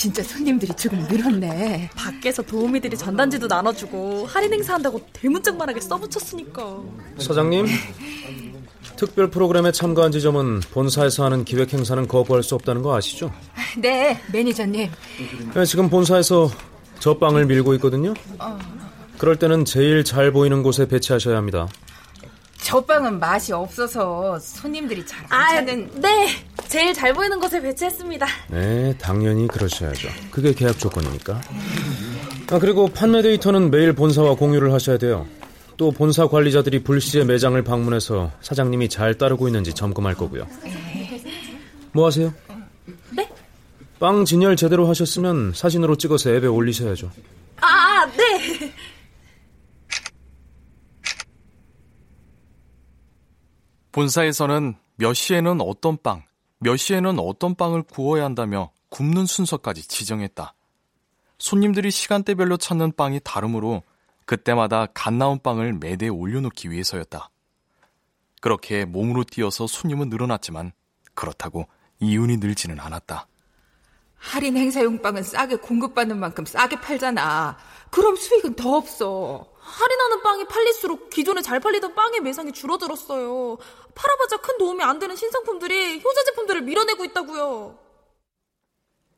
[0.00, 1.90] 진짜 손님들이 조금 늘었네.
[1.94, 6.80] 밖에서 도우미들이 전단지도 나눠주고 할인 행사한다고 대문짝만하게 써붙였으니까.
[7.18, 7.66] 사장님,
[8.96, 13.30] 특별 프로그램에 참가한 지점은 본사에서 하는 기획 행사는 거부할 수 없다는 거 아시죠?
[13.76, 14.90] 네, 매니저님.
[15.54, 16.50] 네, 지금 본사에서
[16.98, 18.14] 저 빵을 밀고 있거든요.
[18.38, 18.58] 어.
[19.18, 21.68] 그럴 때는 제일 잘 보이는 곳에 배치하셔야 합니다.
[22.70, 25.90] 저 빵은 맛이 없어서 손님들이 잘안 아, 찾는.
[26.00, 26.28] 네,
[26.68, 28.24] 제일 잘 보이는 곳에 배치했습니다.
[28.46, 30.08] 네, 당연히 그러셔야죠.
[30.30, 31.40] 그게 계약 조건이니까.
[32.52, 35.26] 아, 그리고 판매 데이터는 매일 본사와 공유를 하셔야 돼요.
[35.76, 40.46] 또 본사 관리자들이 불시에 매장을 방문해서 사장님이 잘 따르고 있는지 점검할 거고요.
[41.90, 42.32] 뭐 하세요?
[43.10, 43.28] 네?
[43.98, 47.10] 빵 진열 제대로 하셨으면 사진으로 찍어서 앱에 올리셔야죠.
[47.62, 48.39] 아, 네.
[53.92, 56.24] 본사에서는 몇 시에는 어떤 빵,
[56.58, 60.54] 몇 시에는 어떤 빵을 구워야 한다며 굽는 순서까지 지정했다.
[61.38, 63.82] 손님들이 시간대별로 찾는 빵이 다르므로
[64.26, 67.30] 그때마다 갓 나온 빵을 매대에 올려놓기 위해서였다.
[68.40, 70.72] 그렇게 몸으로 뛰어서 손님은 늘어났지만
[71.14, 71.66] 그렇다고
[71.98, 73.26] 이윤이 늘지는 않았다.
[74.16, 77.56] 할인 행사용 빵은 싸게 공급받는 만큼 싸게 팔잖아.
[77.90, 79.50] 그럼 수익은 더 없어.
[79.58, 83.56] 할인하는 빵이 팔릴수록 기존에 잘 팔리던 빵의 매상이 줄어들었어요.
[83.94, 87.78] 팔아봤자 큰 도움이 안 되는 신상품들이 효자 제품들을 밀어내고 있다고요.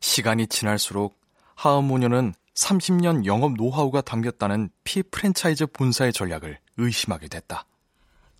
[0.00, 1.16] 시간이 지날수록
[1.54, 7.64] 하음모녀는 30년 영업 노하우가 담겼다는 피 프랜차이즈 본사의 전략을 의심하게 됐다.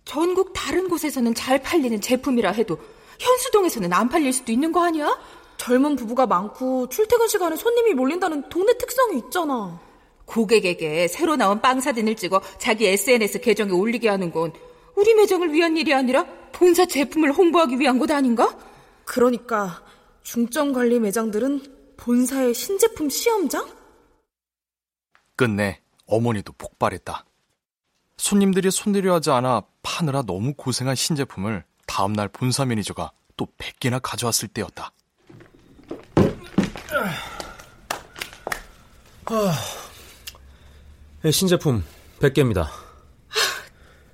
[0.05, 2.77] 전국 다른 곳에서는 잘 팔리는 제품이라 해도
[3.19, 5.17] 현수동에서는 안 팔릴 수도 있는 거 아니야?
[5.57, 9.79] 젊은 부부가 많고 출퇴근 시간에 손님이 몰린다는 동네 특성이 있잖아.
[10.25, 14.51] 고객에게 새로 나온 빵 사진을 찍어 자기 SNS 계정에 올리게 하는 건
[14.95, 18.57] 우리 매장을 위한 일이 아니라 본사 제품을 홍보하기 위한 것 아닌가?
[19.05, 19.83] 그러니까
[20.23, 23.67] 중점 관리 매장들은 본사의 신제품 시험장?
[25.35, 27.25] 끝내 어머니도 폭발했다.
[28.17, 34.91] 손님들이 손대려 하지 않아 파느라 너무 고생한 신제품을 다음날 본사 매니저가 또 100개나 가져왔을 때였다.
[39.25, 39.53] 아,
[41.21, 41.83] 네, 신제품
[42.19, 42.67] 100개입니다.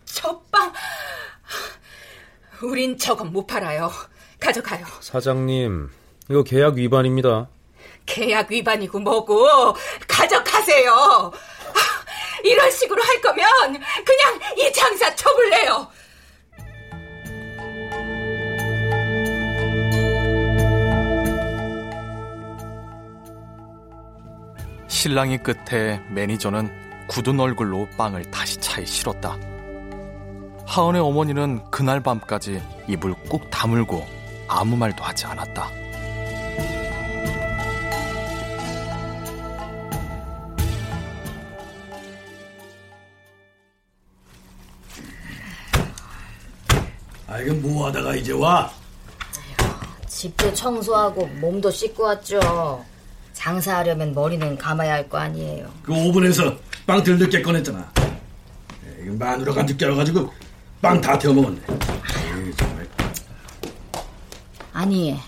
[0.06, 0.72] 저 빵.
[2.62, 3.92] 우린 저건 못 팔아요.
[4.40, 4.86] 가져가요.
[5.02, 5.90] 사장님,
[6.30, 7.48] 이거 계약 위반입니다.
[8.06, 9.76] 계약 위반이고 뭐고
[10.08, 11.32] 가져가세요.
[12.44, 13.48] 이런 식으로 할 거면
[14.06, 15.88] 그냥 이 장사 접을래요.
[24.88, 29.38] 신랑이 끝에 매니저는 굳은 얼굴로 빵을 다시 차에 실었다.
[30.70, 34.06] 하은의 어머니는 그날 밤까지 입을 꾹 다물고
[34.48, 35.68] 아무 말도 하지 않았다.
[47.28, 48.72] 아, 이건 뭐 하다가 이제 와?
[50.08, 52.84] 집도 청소하고 몸도 씻고 왔죠.
[53.34, 55.68] 장사하려면 머리는 감아야 할 거 아니에요.
[55.84, 56.56] 그 오븐에서
[56.86, 57.80] 빵덜 늦게 꺼냈잖아.
[57.80, 60.32] 에, 이거 마누라가 늦게 와가지고
[60.82, 61.60] 빵 다 태워 먹었네.
[61.68, 62.88] 에이, 정말.
[64.74, 65.20] 아니,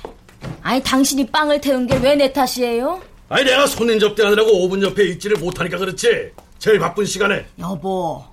[0.61, 3.01] 아니 당신이 빵을 태운 게 왜 내 탓이에요?
[3.29, 6.31] 아니 내가 손님 접대하느라고 오븐 옆에 있지를 못하니까 그렇지.
[6.59, 7.45] 제일 바쁜 시간에.
[7.59, 8.23] 여보,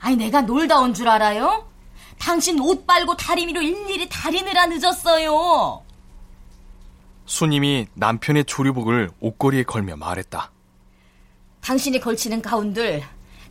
[0.00, 1.66] 아니 내가 놀다 온 줄 알아요?
[2.18, 5.82] 당신 옷 빨고 다리미로 일일이 다리느라 늦었어요.
[7.26, 10.50] 수님이 남편의 조리복을 옷걸이에 걸며 말했다.
[11.60, 13.02] 당신이 걸치는 가운들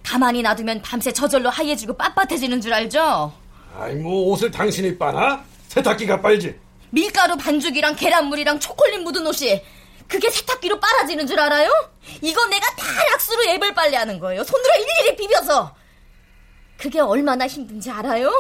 [0.06, 3.34] 가만히 놔두면 밤새 저절로 하얘지고 빳빳해지는 줄 알죠?
[3.78, 5.44] 아이 뭐 옷을 당신이 빠나?
[5.70, 6.58] 세탁기가 빨지.
[6.92, 9.62] 밀가루 반죽이랑 계란물이랑 초콜릿 묻은 옷이
[10.08, 11.70] 그게 세탁기로 빨아지는 줄 알아요?
[12.22, 14.44] 이거 내가 다 약수로 앱을 빨래하는 거예요.
[14.44, 15.76] 손으로 일일이 비벼서.
[16.78, 18.32] 그게 얼마나 힘든지 알아요?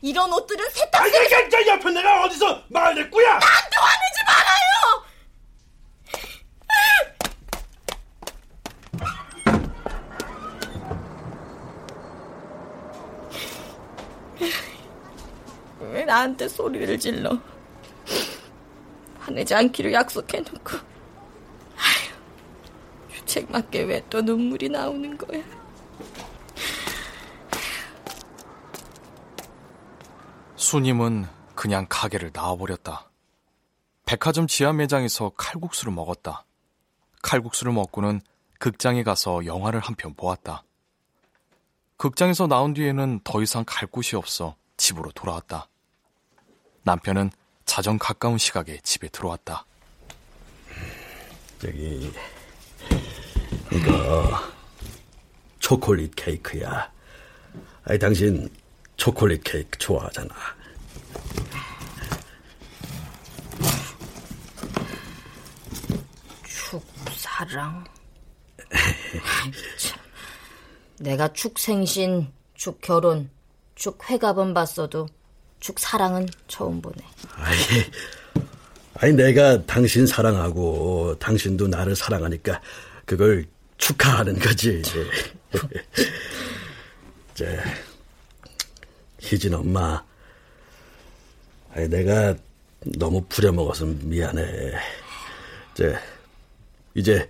[0.00, 1.16] 이런 옷들은 세탁기.
[1.18, 3.26] 아이, 야, 야, 옆에 내가 어디서 말했구야?
[3.26, 5.04] 나한테 화내지 말아요!
[15.80, 17.38] 왜 나한테 소리를 질러?
[19.20, 20.76] 화내지 않기로 약속해놓고.
[21.76, 25.40] 아휴, 주책 맞게 왜 또 눈물이 나오는 거야?
[30.56, 33.08] 수님은 그냥 가게를 나와버렸다.
[34.04, 36.44] 백화점 지하 매장에서 칼국수를 먹었다.
[37.22, 38.20] 칼국수를 먹고는
[38.58, 40.64] 극장에 가서 영화를 한 편 보았다.
[41.96, 45.68] 극장에서 나온 뒤에는 더 이상 갈 곳이 없어 집으로 돌아왔다.
[46.82, 47.30] 남편은
[47.66, 49.64] 자정 가까운 시각에 집에 들어왔다.
[51.60, 52.12] 저기
[53.70, 54.38] 이거
[55.58, 56.90] 초콜릿 케이크야.
[57.84, 58.48] 아니 당신
[58.96, 60.34] 초콜릿 케이크 좋아하잖아.
[66.44, 67.84] 축사랑.
[70.98, 73.30] 내가 축생신, 축결혼,
[73.74, 75.08] 축회갑은 봤어도
[75.60, 76.96] 축사랑은 처음 보네.
[77.36, 77.56] 아니,
[78.94, 82.60] 아니 내가 당신 사랑하고 당신도 나를 사랑하니까
[83.04, 83.44] 그걸
[83.78, 84.82] 축하하는 거지.
[87.34, 87.58] 제
[89.18, 90.02] 희진 엄마,
[91.72, 92.34] 아니 내가
[92.98, 94.44] 너무 부려먹어서 미안해.
[95.74, 95.96] 제
[96.94, 97.28] 이제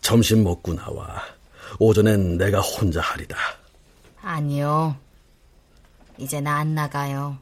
[0.00, 1.22] 점심 먹고 나와.
[1.78, 3.36] 오전엔 내가 혼자 하리다.
[4.20, 4.96] 아니요.
[6.18, 7.38] 이제 나 안 나가요.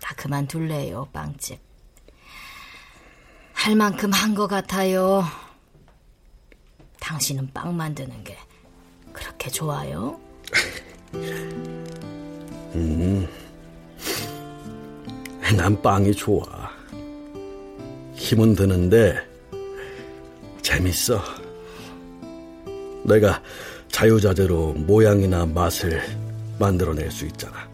[0.00, 1.60] 다 그만둘래요, 빵집.
[3.52, 5.22] 할 만큼 한 것 같아요.
[7.00, 8.36] 당신은 빵 만드는 게
[9.12, 10.18] 그렇게 좋아요?
[12.74, 13.28] 음,
[15.56, 16.70] 난 빵이 좋아.
[18.14, 19.16] 힘은 드는데
[20.62, 21.20] 재밌어.
[23.04, 23.42] 내가
[23.88, 26.00] 자유자재로 모양이나 맛을
[26.58, 27.68] 만들어낼 수 있잖아.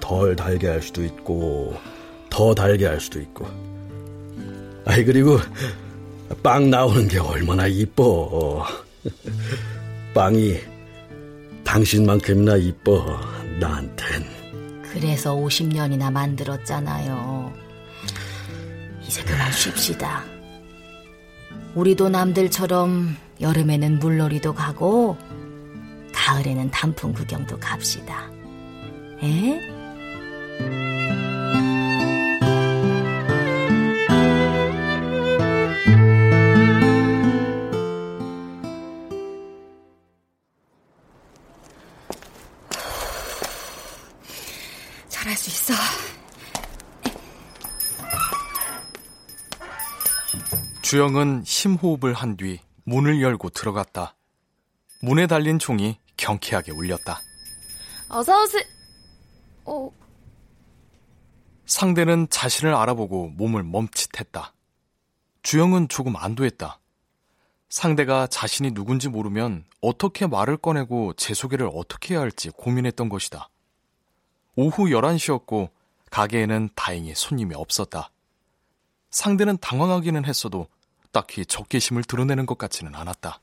[0.00, 1.76] 덜 달게 할 수도 있고,
[2.30, 3.46] 더 달게 할 수도 있고.
[4.86, 5.38] 아이, 그리고
[6.42, 8.66] 빵 나오는 게 얼마나 이뻐.
[10.14, 10.58] 빵이
[11.64, 13.04] 당신만큼이나 이뻐,
[13.58, 14.24] 나한텐.
[14.92, 17.52] 그래서 50년이나 만들었잖아요.
[19.06, 20.24] 이제 그만 쉽시다.
[21.74, 25.16] 우리도 남들처럼 여름에는 물놀이도 가고
[26.12, 28.30] 가을에는 단풍 구경도 갑시다.
[29.22, 29.73] 에?
[45.08, 45.74] 잘할 수 있어.
[50.82, 54.14] 주영은 심호흡을 한 뒤 문을 열고 들어갔다.
[55.02, 57.20] 문에 달린 종이 경쾌하게 울렸다.
[58.10, 58.62] 어서 오세요.
[59.64, 59.90] 어,
[61.66, 64.52] 상대는 자신을 알아보고 몸을 멈칫했다.
[65.42, 66.78] 주영은 조금 안도했다.
[67.68, 73.48] 상대가 자신이 누군지 모르면 어떻게 말을 꺼내고 제 소개를 어떻게 해야 할지 고민했던 것이다.
[74.56, 75.70] 오후 11시였고
[76.10, 78.10] 가게에는 다행히 손님이 없었다.
[79.10, 80.68] 상대는 당황하기는 했어도
[81.12, 83.40] 딱히 적개심을 드러내는 것 같지는 않았다.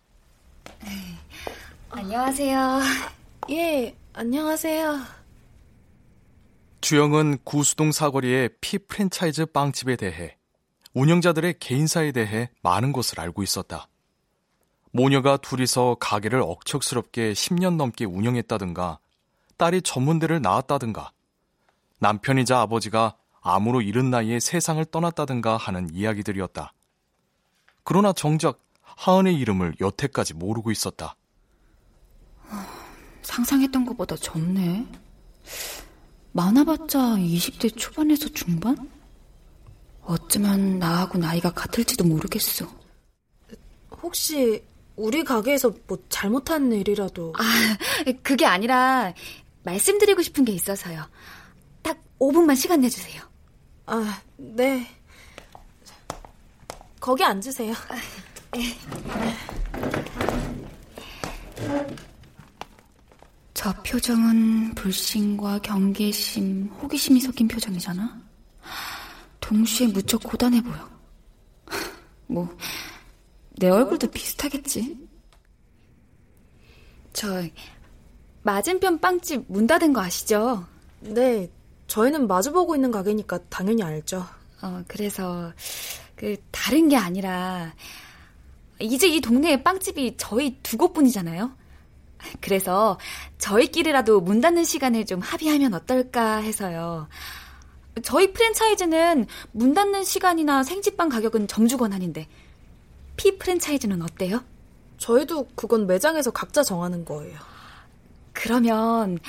[1.89, 2.79] 안녕하세요.
[3.49, 5.20] 예, 안녕하세요.
[6.81, 10.35] 주영은 구수동 사거리의 피 프랜차이즈 빵집에 대해
[10.93, 13.87] 운영자들의 개인사에 대해 많은 것을 알고 있었다.
[14.91, 18.99] 모녀가 둘이서 가게를 억척스럽게 10년 넘게 운영했다든가
[19.57, 21.11] 딸이 전문대를 나왔다든가
[21.99, 26.73] 남편이자 아버지가 암으로 이른 나이에 세상을 떠났다든가 하는 이야기들이었다.
[27.83, 31.15] 그러나 정작 하은의 이름을 여태까지 모르고 있었다.
[33.21, 34.87] 상상했던 것보다 젊네.
[36.33, 38.89] 많아봤자 20대 초반에서 중반?
[40.03, 42.67] 어쩌면 나하고 나이가 같을지도 모르겠어.
[44.01, 44.63] 혹시
[44.95, 47.43] 우리 가게에서 뭐 잘못한 일이라도 아,
[48.23, 49.13] 그게 아니라
[49.63, 51.05] 말씀드리고 싶은 게 있어서요.
[51.81, 53.21] 딱 5분만 시간 내주세요.
[53.85, 54.87] 아, 네.
[56.99, 57.73] 거기 앉으세요.
[63.61, 68.19] 저 표정은 불신과 경계심, 호기심이 섞인 표정이잖아.
[69.39, 70.89] 동시에 무척 고단해 보여.
[72.25, 72.57] 뭐,
[73.59, 74.97] 내 얼굴도 비슷하겠지.
[77.13, 77.43] 저,
[78.41, 80.65] 맞은편 빵집 문 닫은 거 아시죠?
[81.01, 81.47] 네,
[81.85, 84.25] 저희는 마주보고 있는 가게니까 당연히 알죠.
[84.63, 85.53] 어, 그래서,
[86.15, 87.75] 그, 다른 게 아니라,
[88.79, 91.60] 이제 이 동네에 빵집이 저희 두 곳뿐이잖아요?
[92.39, 92.97] 그래서
[93.37, 97.07] 저희끼리라도 문 닫는 시간을 좀 합의하면 어떨까 해서요.
[98.03, 102.27] 저희 프랜차이즈는 문 닫는 시간이나 생지빵 가격은 점주 권한인데
[103.17, 104.43] 피 프랜차이즈는 어때요?
[104.97, 107.37] 저희도 그건 매장에서 각자 정하는 거예요.
[108.33, 109.19] 그러면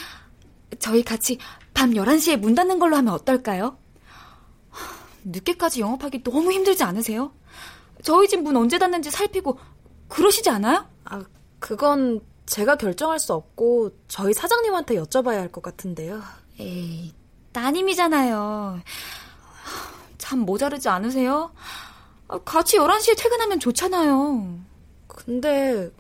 [0.78, 1.38] 저희 같이
[1.74, 3.76] 밤 11시에 문 닫는 걸로 하면 어떨까요?
[5.24, 7.32] 늦게까지 영업하기 너무 힘들지 않으세요?
[8.02, 9.58] 저희 집 문 언제 닫는지 살피고
[10.08, 10.86] 그러시지 않아요?
[11.04, 11.22] 아,
[11.58, 12.20] 그건
[12.52, 16.20] 제가 결정할 수 없고 저희 사장님한테 여쭤봐야 할 것 같은데요.
[16.60, 17.10] 에이,
[17.52, 18.78] 따님이잖아요.
[20.18, 21.50] 참 모자르지 않으세요?
[22.28, 24.58] 아, 같이 11시에 퇴근하면 좋잖아요.
[25.06, 25.90] 근데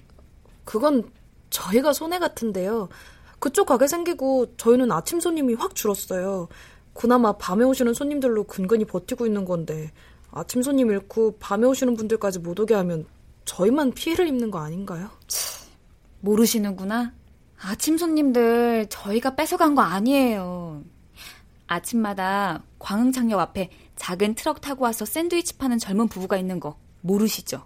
[0.66, 1.10] 그건
[1.48, 2.90] 저희가 손해 같은데요.
[3.38, 6.48] 그쪽 가게 생기고 저희는 아침 손님이 확 줄었어요.
[6.92, 9.90] 그나마 밤에 오시는 손님들로 근근히 버티고 있는 건데
[10.30, 13.06] 아침 손님 잃고 밤에 오시는 분들까지 못 오게 하면
[13.46, 15.08] 저희만 피해를 입는 거 아닌가요?
[16.22, 17.12] 모르시는구나.
[17.60, 20.82] 아침 손님들 저희가 뺏어간 거 아니에요.
[21.66, 27.64] 아침마다 광흥창역 앞에 작은 트럭 타고 와서 샌드위치 파는 젊은 부부가 있는 거 모르시죠?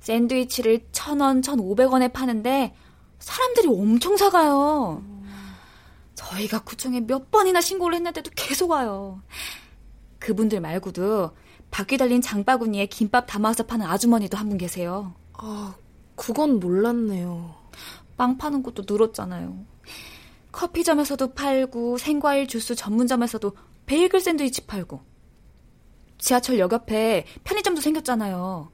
[0.00, 2.74] 샌드위치를 천 원, 천 오백 원에 파는데
[3.18, 5.02] 사람들이 엄청 사가요.
[6.14, 9.20] 저희가 구청에 몇 번이나 신고를 했는데도 계속 와요.
[10.18, 11.30] 그분들 말고도
[11.70, 15.14] 바퀴 달린 장바구니에 김밥 담아서 파는 아주머니도 한 분 계세요.
[15.34, 15.74] 아,
[16.20, 17.54] 그건 몰랐네요.
[18.18, 19.56] 빵 파는 곳도 늘었잖아요.
[20.52, 23.56] 커피점에서도 팔고 생과일 주스 전문점에서도
[23.86, 25.00] 베이글 샌드위치 팔고
[26.18, 28.70] 지하철역 옆에 편의점도 생겼잖아요.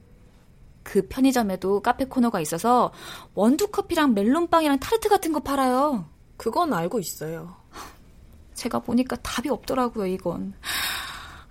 [0.83, 2.91] 그 편의점에도 카페 코너가 있어서
[3.33, 6.09] 원두 커피랑 멜론빵이랑 타르트 같은 거 팔아요.
[6.35, 7.55] 그건 알고 있어요.
[8.55, 10.53] 제가 보니까 답이 없더라고요, 이건.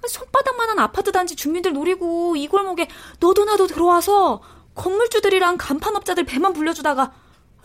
[0.07, 2.87] 손바닥만한 아파트 단지 주민들 노리고 이 골목에
[3.19, 4.43] 너도 나도 들어와서
[4.77, 7.12] 건물주들이랑 간판업자들 배만 불려주다가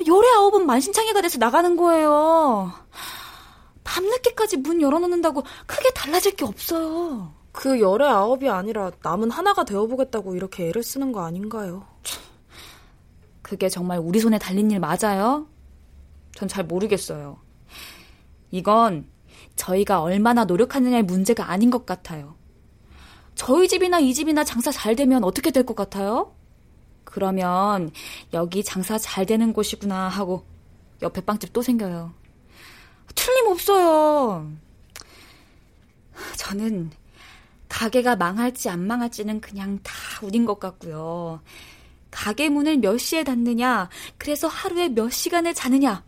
[0.07, 2.71] 열에 아홉은 만신창이가 돼서 나가는 거예요.
[3.83, 7.33] 밤늦게까지 문 열어놓는다고 크게 달라질 게 없어요.
[7.51, 11.85] 그 열의 아홉이 아니라 남은 하나가 되어보겠다고 이렇게 애를 쓰는 거 아닌가요?
[13.41, 15.47] 그게 정말 우리 손에 달린 일 맞아요?
[16.33, 17.37] 전 잘 모르겠어요.
[18.51, 19.05] 이건
[19.57, 22.35] 저희가 얼마나 노력하느냐의 문제가 아닌 것 같아요.
[23.35, 26.33] 저희 집이나 이 집이나 장사 잘 되면 어떻게 될 것 같아요?
[27.03, 27.91] 그러면
[28.33, 30.45] 여기 장사 잘 되는 곳이구나 하고
[31.01, 32.13] 옆에 빵집 또 생겨요.
[33.15, 34.51] 틀림없어요.
[36.37, 36.91] 저는
[37.67, 41.41] 가게가 망할지 안 망할지는 그냥 다 운인 것 같고요.
[42.11, 46.03] 가게 문을 몇 시에 닫느냐, 그래서 하루에 몇 시간을 자느냐,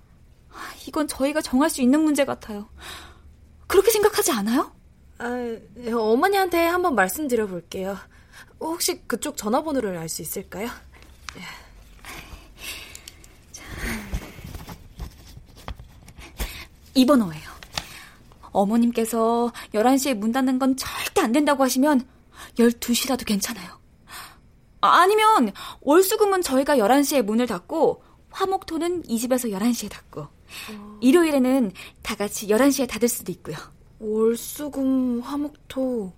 [0.87, 2.67] 이건 저희가 정할 수 있는 문제 같아요.
[3.67, 4.71] 그렇게 생각하지 않아요?
[5.17, 5.31] 아,
[5.95, 7.97] 어머니한테 한번 말씀드려 볼게요.
[8.69, 10.69] 혹시 그쪽 전화번호를 알 수 있을까요?
[16.95, 17.53] 이 번호예요.
[18.51, 22.07] 어머님께서 11시에 문 닫는 건 절대 안 된다고 하시면
[22.59, 23.79] 12시라도 괜찮아요.
[24.81, 25.51] 아니면
[25.81, 30.97] 월수금은 저희가 11시에 문을 닫고 화목토는 이 집에서 11시에 닫고 어...
[31.01, 31.71] 일요일에는
[32.03, 33.57] 다 같이 11시에 닫을 수도 있고요.
[33.99, 36.13] 월수금 화목토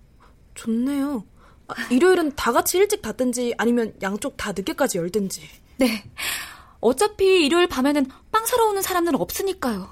[0.54, 1.24] 좋네요.
[1.68, 5.48] 아, 일요일은 다 같이 일찍 닫든지 아니면 양쪽 다 늦게까지 열든지.
[5.78, 6.04] 네.
[6.80, 9.88] 어차피 일요일 밤에는 빵 사러 오는 사람들은 없으니까요.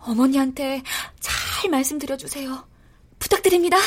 [0.00, 0.82] 어머니한테
[1.20, 2.66] 잘 말씀드려 주세요.
[3.18, 3.78] 부탁드립니다.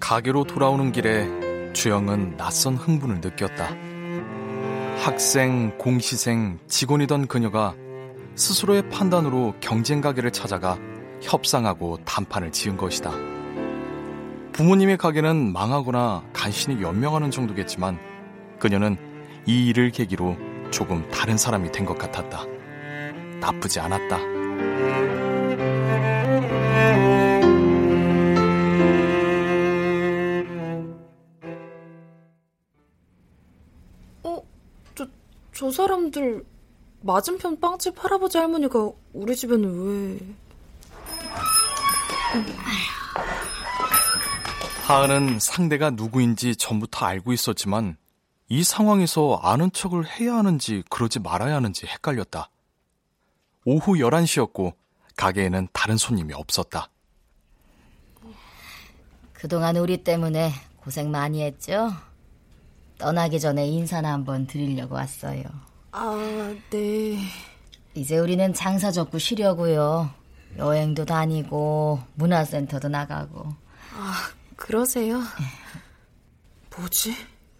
[0.00, 3.93] 가게로 돌아오는 길에 주영은 낯선 흥분을 느꼈다.
[5.04, 7.74] 학생, 공시생, 직원이던 그녀가
[8.36, 10.78] 스스로의 판단으로 경쟁 가게를 찾아가
[11.20, 13.12] 협상하고 단판을 지은 것이다.
[14.54, 17.98] 부모님의 가게는 망하거나 간신히 연명하는 정도겠지만
[18.58, 18.96] 그녀는
[19.44, 20.38] 이 일을 계기로
[20.70, 22.46] 조금 다른 사람이 된 것 같았다.
[23.40, 24.20] 나쁘지 않았다.
[35.74, 36.44] 사람들
[37.00, 40.18] 맞은편 빵집 할아버지 할머니가 우리 집에는 왜...
[44.86, 47.96] 하은은 상대가 누구인지 전부터 알고 있었지만
[48.48, 52.50] 이 상황에서 아는 척을 해야 하는지 그러지 말아야 하는지 헷갈렸다.
[53.64, 54.74] 오후 11시였고
[55.16, 56.88] 가게에는 다른 손님이 없었다.
[59.32, 61.90] 그동안 우리 때문에 고생 많이 했죠?
[63.04, 65.42] 떠나기 전에 인사나 한번 드리려고 왔어요.
[65.92, 67.18] 아, 네.
[67.92, 70.08] 이제 우리는 장사 접고 쉬려고요.
[70.56, 73.54] 여행도 다니고 문화센터도 나가고.
[73.94, 74.14] 아,
[74.56, 75.20] 그러세요?
[76.78, 77.14] 뭐지?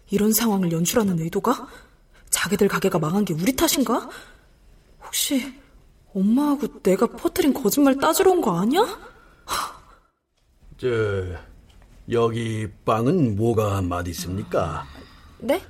[0.09, 1.67] 이런 상황을 연출하는 의도가?
[2.31, 4.09] 자기들 가게가 망한 게 우리 탓인가?
[5.03, 5.53] 혹시
[6.15, 8.81] 엄마하고 내가 퍼뜨린 거짓말 따지러 온 거 아니야?
[10.79, 10.87] 저
[12.11, 14.87] 여기 빵은 뭐가 맛있습니까?
[15.39, 15.61] 네?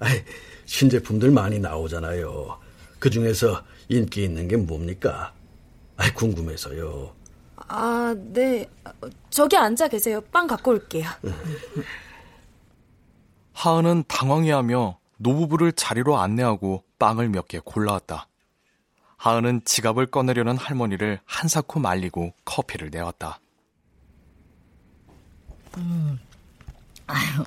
[0.00, 0.22] 아이,
[0.66, 2.58] 신제품들 많이 나오잖아요.
[2.98, 5.32] 그 중에서 인기 있는 게 뭡니까?
[5.96, 7.14] 아, 궁금해서요.
[7.68, 8.66] 아, 네.
[9.30, 10.20] 저기 앉아 계세요.
[10.32, 11.08] 빵 갖고 올게요.
[13.54, 18.26] 하은은 당황해하며 노부부를 자리로 안내하고 빵을 몇 개 골라왔다.
[19.18, 23.38] 하은은 지갑을 꺼내려는 할머니를 한사코 말리고 커피를 내왔다.
[25.76, 26.18] 음,
[27.06, 27.44] 아유,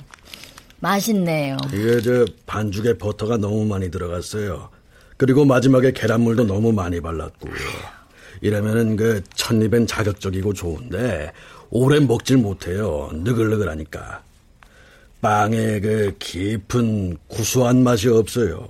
[0.86, 1.58] 맛있네요.
[1.74, 4.70] 이게 저 반죽에 버터가 너무 많이 들어갔어요.
[5.18, 7.50] 그리고 마지막에 계란물도 너무 많이 발랐고.
[8.42, 11.32] 이러면은 그 첫입엔 자극적이고 좋은데
[11.72, 13.10] 오래 먹질 못해요.
[13.14, 14.22] 느글느글하니까.
[15.22, 18.68] 빵에 그 깊은 구수한 맛이 없어요.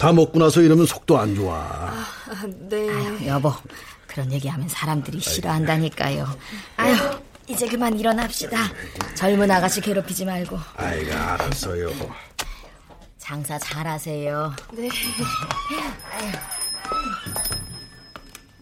[0.00, 1.56] 다 먹고 나서 이러면 속도 안 좋아.
[1.56, 2.06] 아,
[2.68, 2.90] 네.
[2.90, 3.52] 아유, 여보,
[4.08, 6.26] 그런 얘기하면 사람들이 싫어한다니까요.
[6.78, 6.96] 아유,
[7.46, 8.56] 이제 그만 일어납시다.
[9.14, 10.58] 젊은 아가씨 괴롭히지 말고.
[10.76, 11.90] 아이고, 알았어요.
[13.18, 14.54] 장사 잘하세요.
[14.72, 14.88] 네.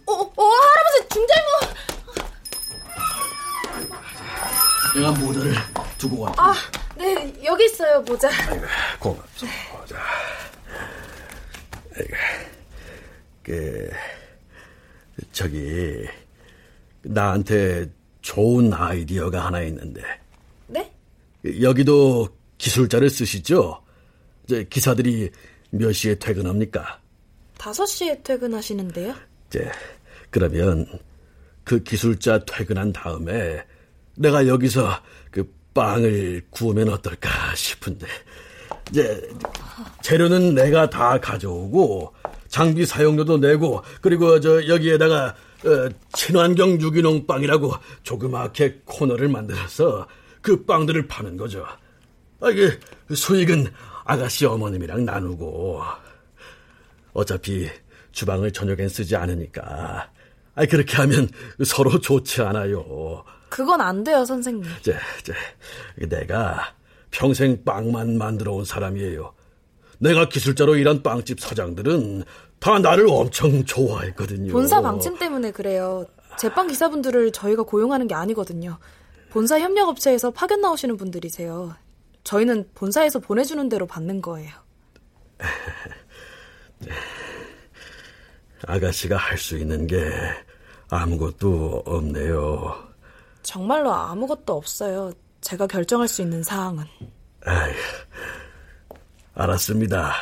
[0.07, 1.51] 어, 어, 할아버지 중절모.
[4.95, 5.55] 내가 모자를
[5.97, 6.55] 두고 왔 아,
[6.97, 8.28] 네, 여기 있어요, 모자.
[8.51, 8.66] 아이고,
[8.99, 9.97] 고맙소, 모자.
[11.97, 12.14] 아이고,
[13.43, 13.91] 그,
[15.33, 16.07] 저기,
[17.03, 17.87] 나한테
[18.23, 20.03] 좋은 아이디어가 하나 있는데.
[20.68, 20.91] 네?
[21.61, 23.83] 여기도 기술자를 쓰시죠?
[24.49, 25.31] 저 기사들이
[25.70, 27.01] 몇 시에 퇴근합니까?
[27.59, 29.14] 5시에 퇴근하시는데요?
[29.51, 29.70] 제,
[30.31, 30.87] 그러면
[31.64, 33.64] 그 기술자 퇴근한 다음에
[34.16, 34.89] 내가 여기서
[35.31, 38.07] 그 빵을 구우면 어떨까 싶은데.
[38.91, 39.31] 이제
[40.03, 42.12] 재료는 내가 다 가져오고
[42.49, 45.35] 장비 사용료도 내고 그리고 저 여기에다가 어,
[46.13, 50.07] 친환경 유기농 빵이라고 조그맣게 코너를 만들어서
[50.41, 51.65] 그 빵들을 파는 거죠.
[52.41, 52.79] 아, 이게
[53.15, 53.69] 수익은
[54.05, 55.83] 아가씨 어머님이랑 나누고
[57.13, 57.71] 어차피
[58.11, 60.11] 주방을 저녁엔 쓰지 않으니까
[60.55, 61.29] 아 그렇게 하면
[61.65, 63.25] 서로 좋지 않아요.
[63.49, 64.65] 그건 안 돼요, 선생님.
[64.83, 66.75] 제, 제, 내가
[67.11, 69.35] 평생 빵만 만들어 온 사람이에요.
[69.99, 72.25] 내가 기술자로 일한 빵집 사장들은
[72.63, 74.53] 다 나를 엄청 좋아했거든요.
[74.53, 76.07] 본사 방침 때문에 그래요.
[76.39, 78.79] 제빵 기사분들을 저희가 고용하는 게 아니거든요.
[79.31, 81.75] 본사 협력업체에서 파견 나오시는 분들이세요.
[82.23, 84.53] 저희는 본사에서 보내주는 대로 받는 거예요.
[88.67, 90.09] 아가씨가 할 수 있는 게
[90.89, 92.77] 아무것도 없네요.
[93.43, 95.13] 정말로 아무것도 없어요.
[95.41, 96.85] 제가 결정할 수 있는 사항은.
[97.45, 97.73] 아휴,
[99.35, 100.15] 알았습니다.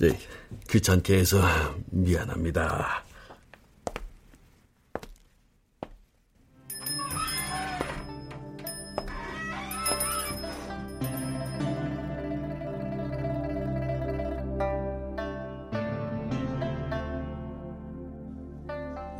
[0.00, 0.18] 네,
[0.68, 1.40] 귀찮게 해서
[1.90, 3.04] 미안합니다.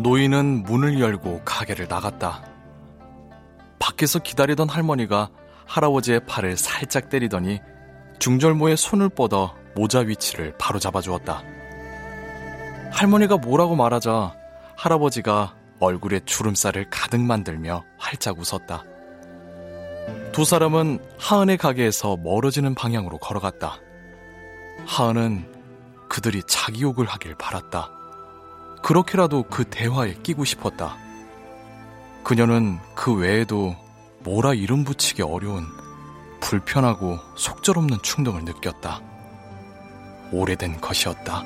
[0.05, 2.45] 노인은 문을 열고 가게를 나갔다.
[3.79, 5.31] 밖에서 기다리던 할머니가
[5.67, 7.61] 할아버지의 팔을 살짝 때리더니
[8.19, 11.43] 중절모의 손을 뻗어 모자 위치를 바로 잡아주었다.
[12.91, 14.35] 할머니가 뭐라고 말하자
[14.77, 18.85] 할아버지가 얼굴에 주름살을 가득 만들며 활짝 웃었다.
[20.33, 23.79] 두 사람은 하은의 가게에서 멀어지는 방향으로 걸어갔다.
[24.87, 25.53] 하은은
[26.09, 27.91] 그들이 자기 욕을 하길 바랐다.
[28.83, 30.97] 그렇게라도 그 대화에 끼고 싶었다.
[32.23, 33.75] 그녀는 그 외에도
[34.21, 35.67] 뭐라 이름 붙이기 어려운
[36.41, 39.14] 불편하고 속절없는 충동을 느꼈다.
[40.33, 41.45] 오래된 것이었다.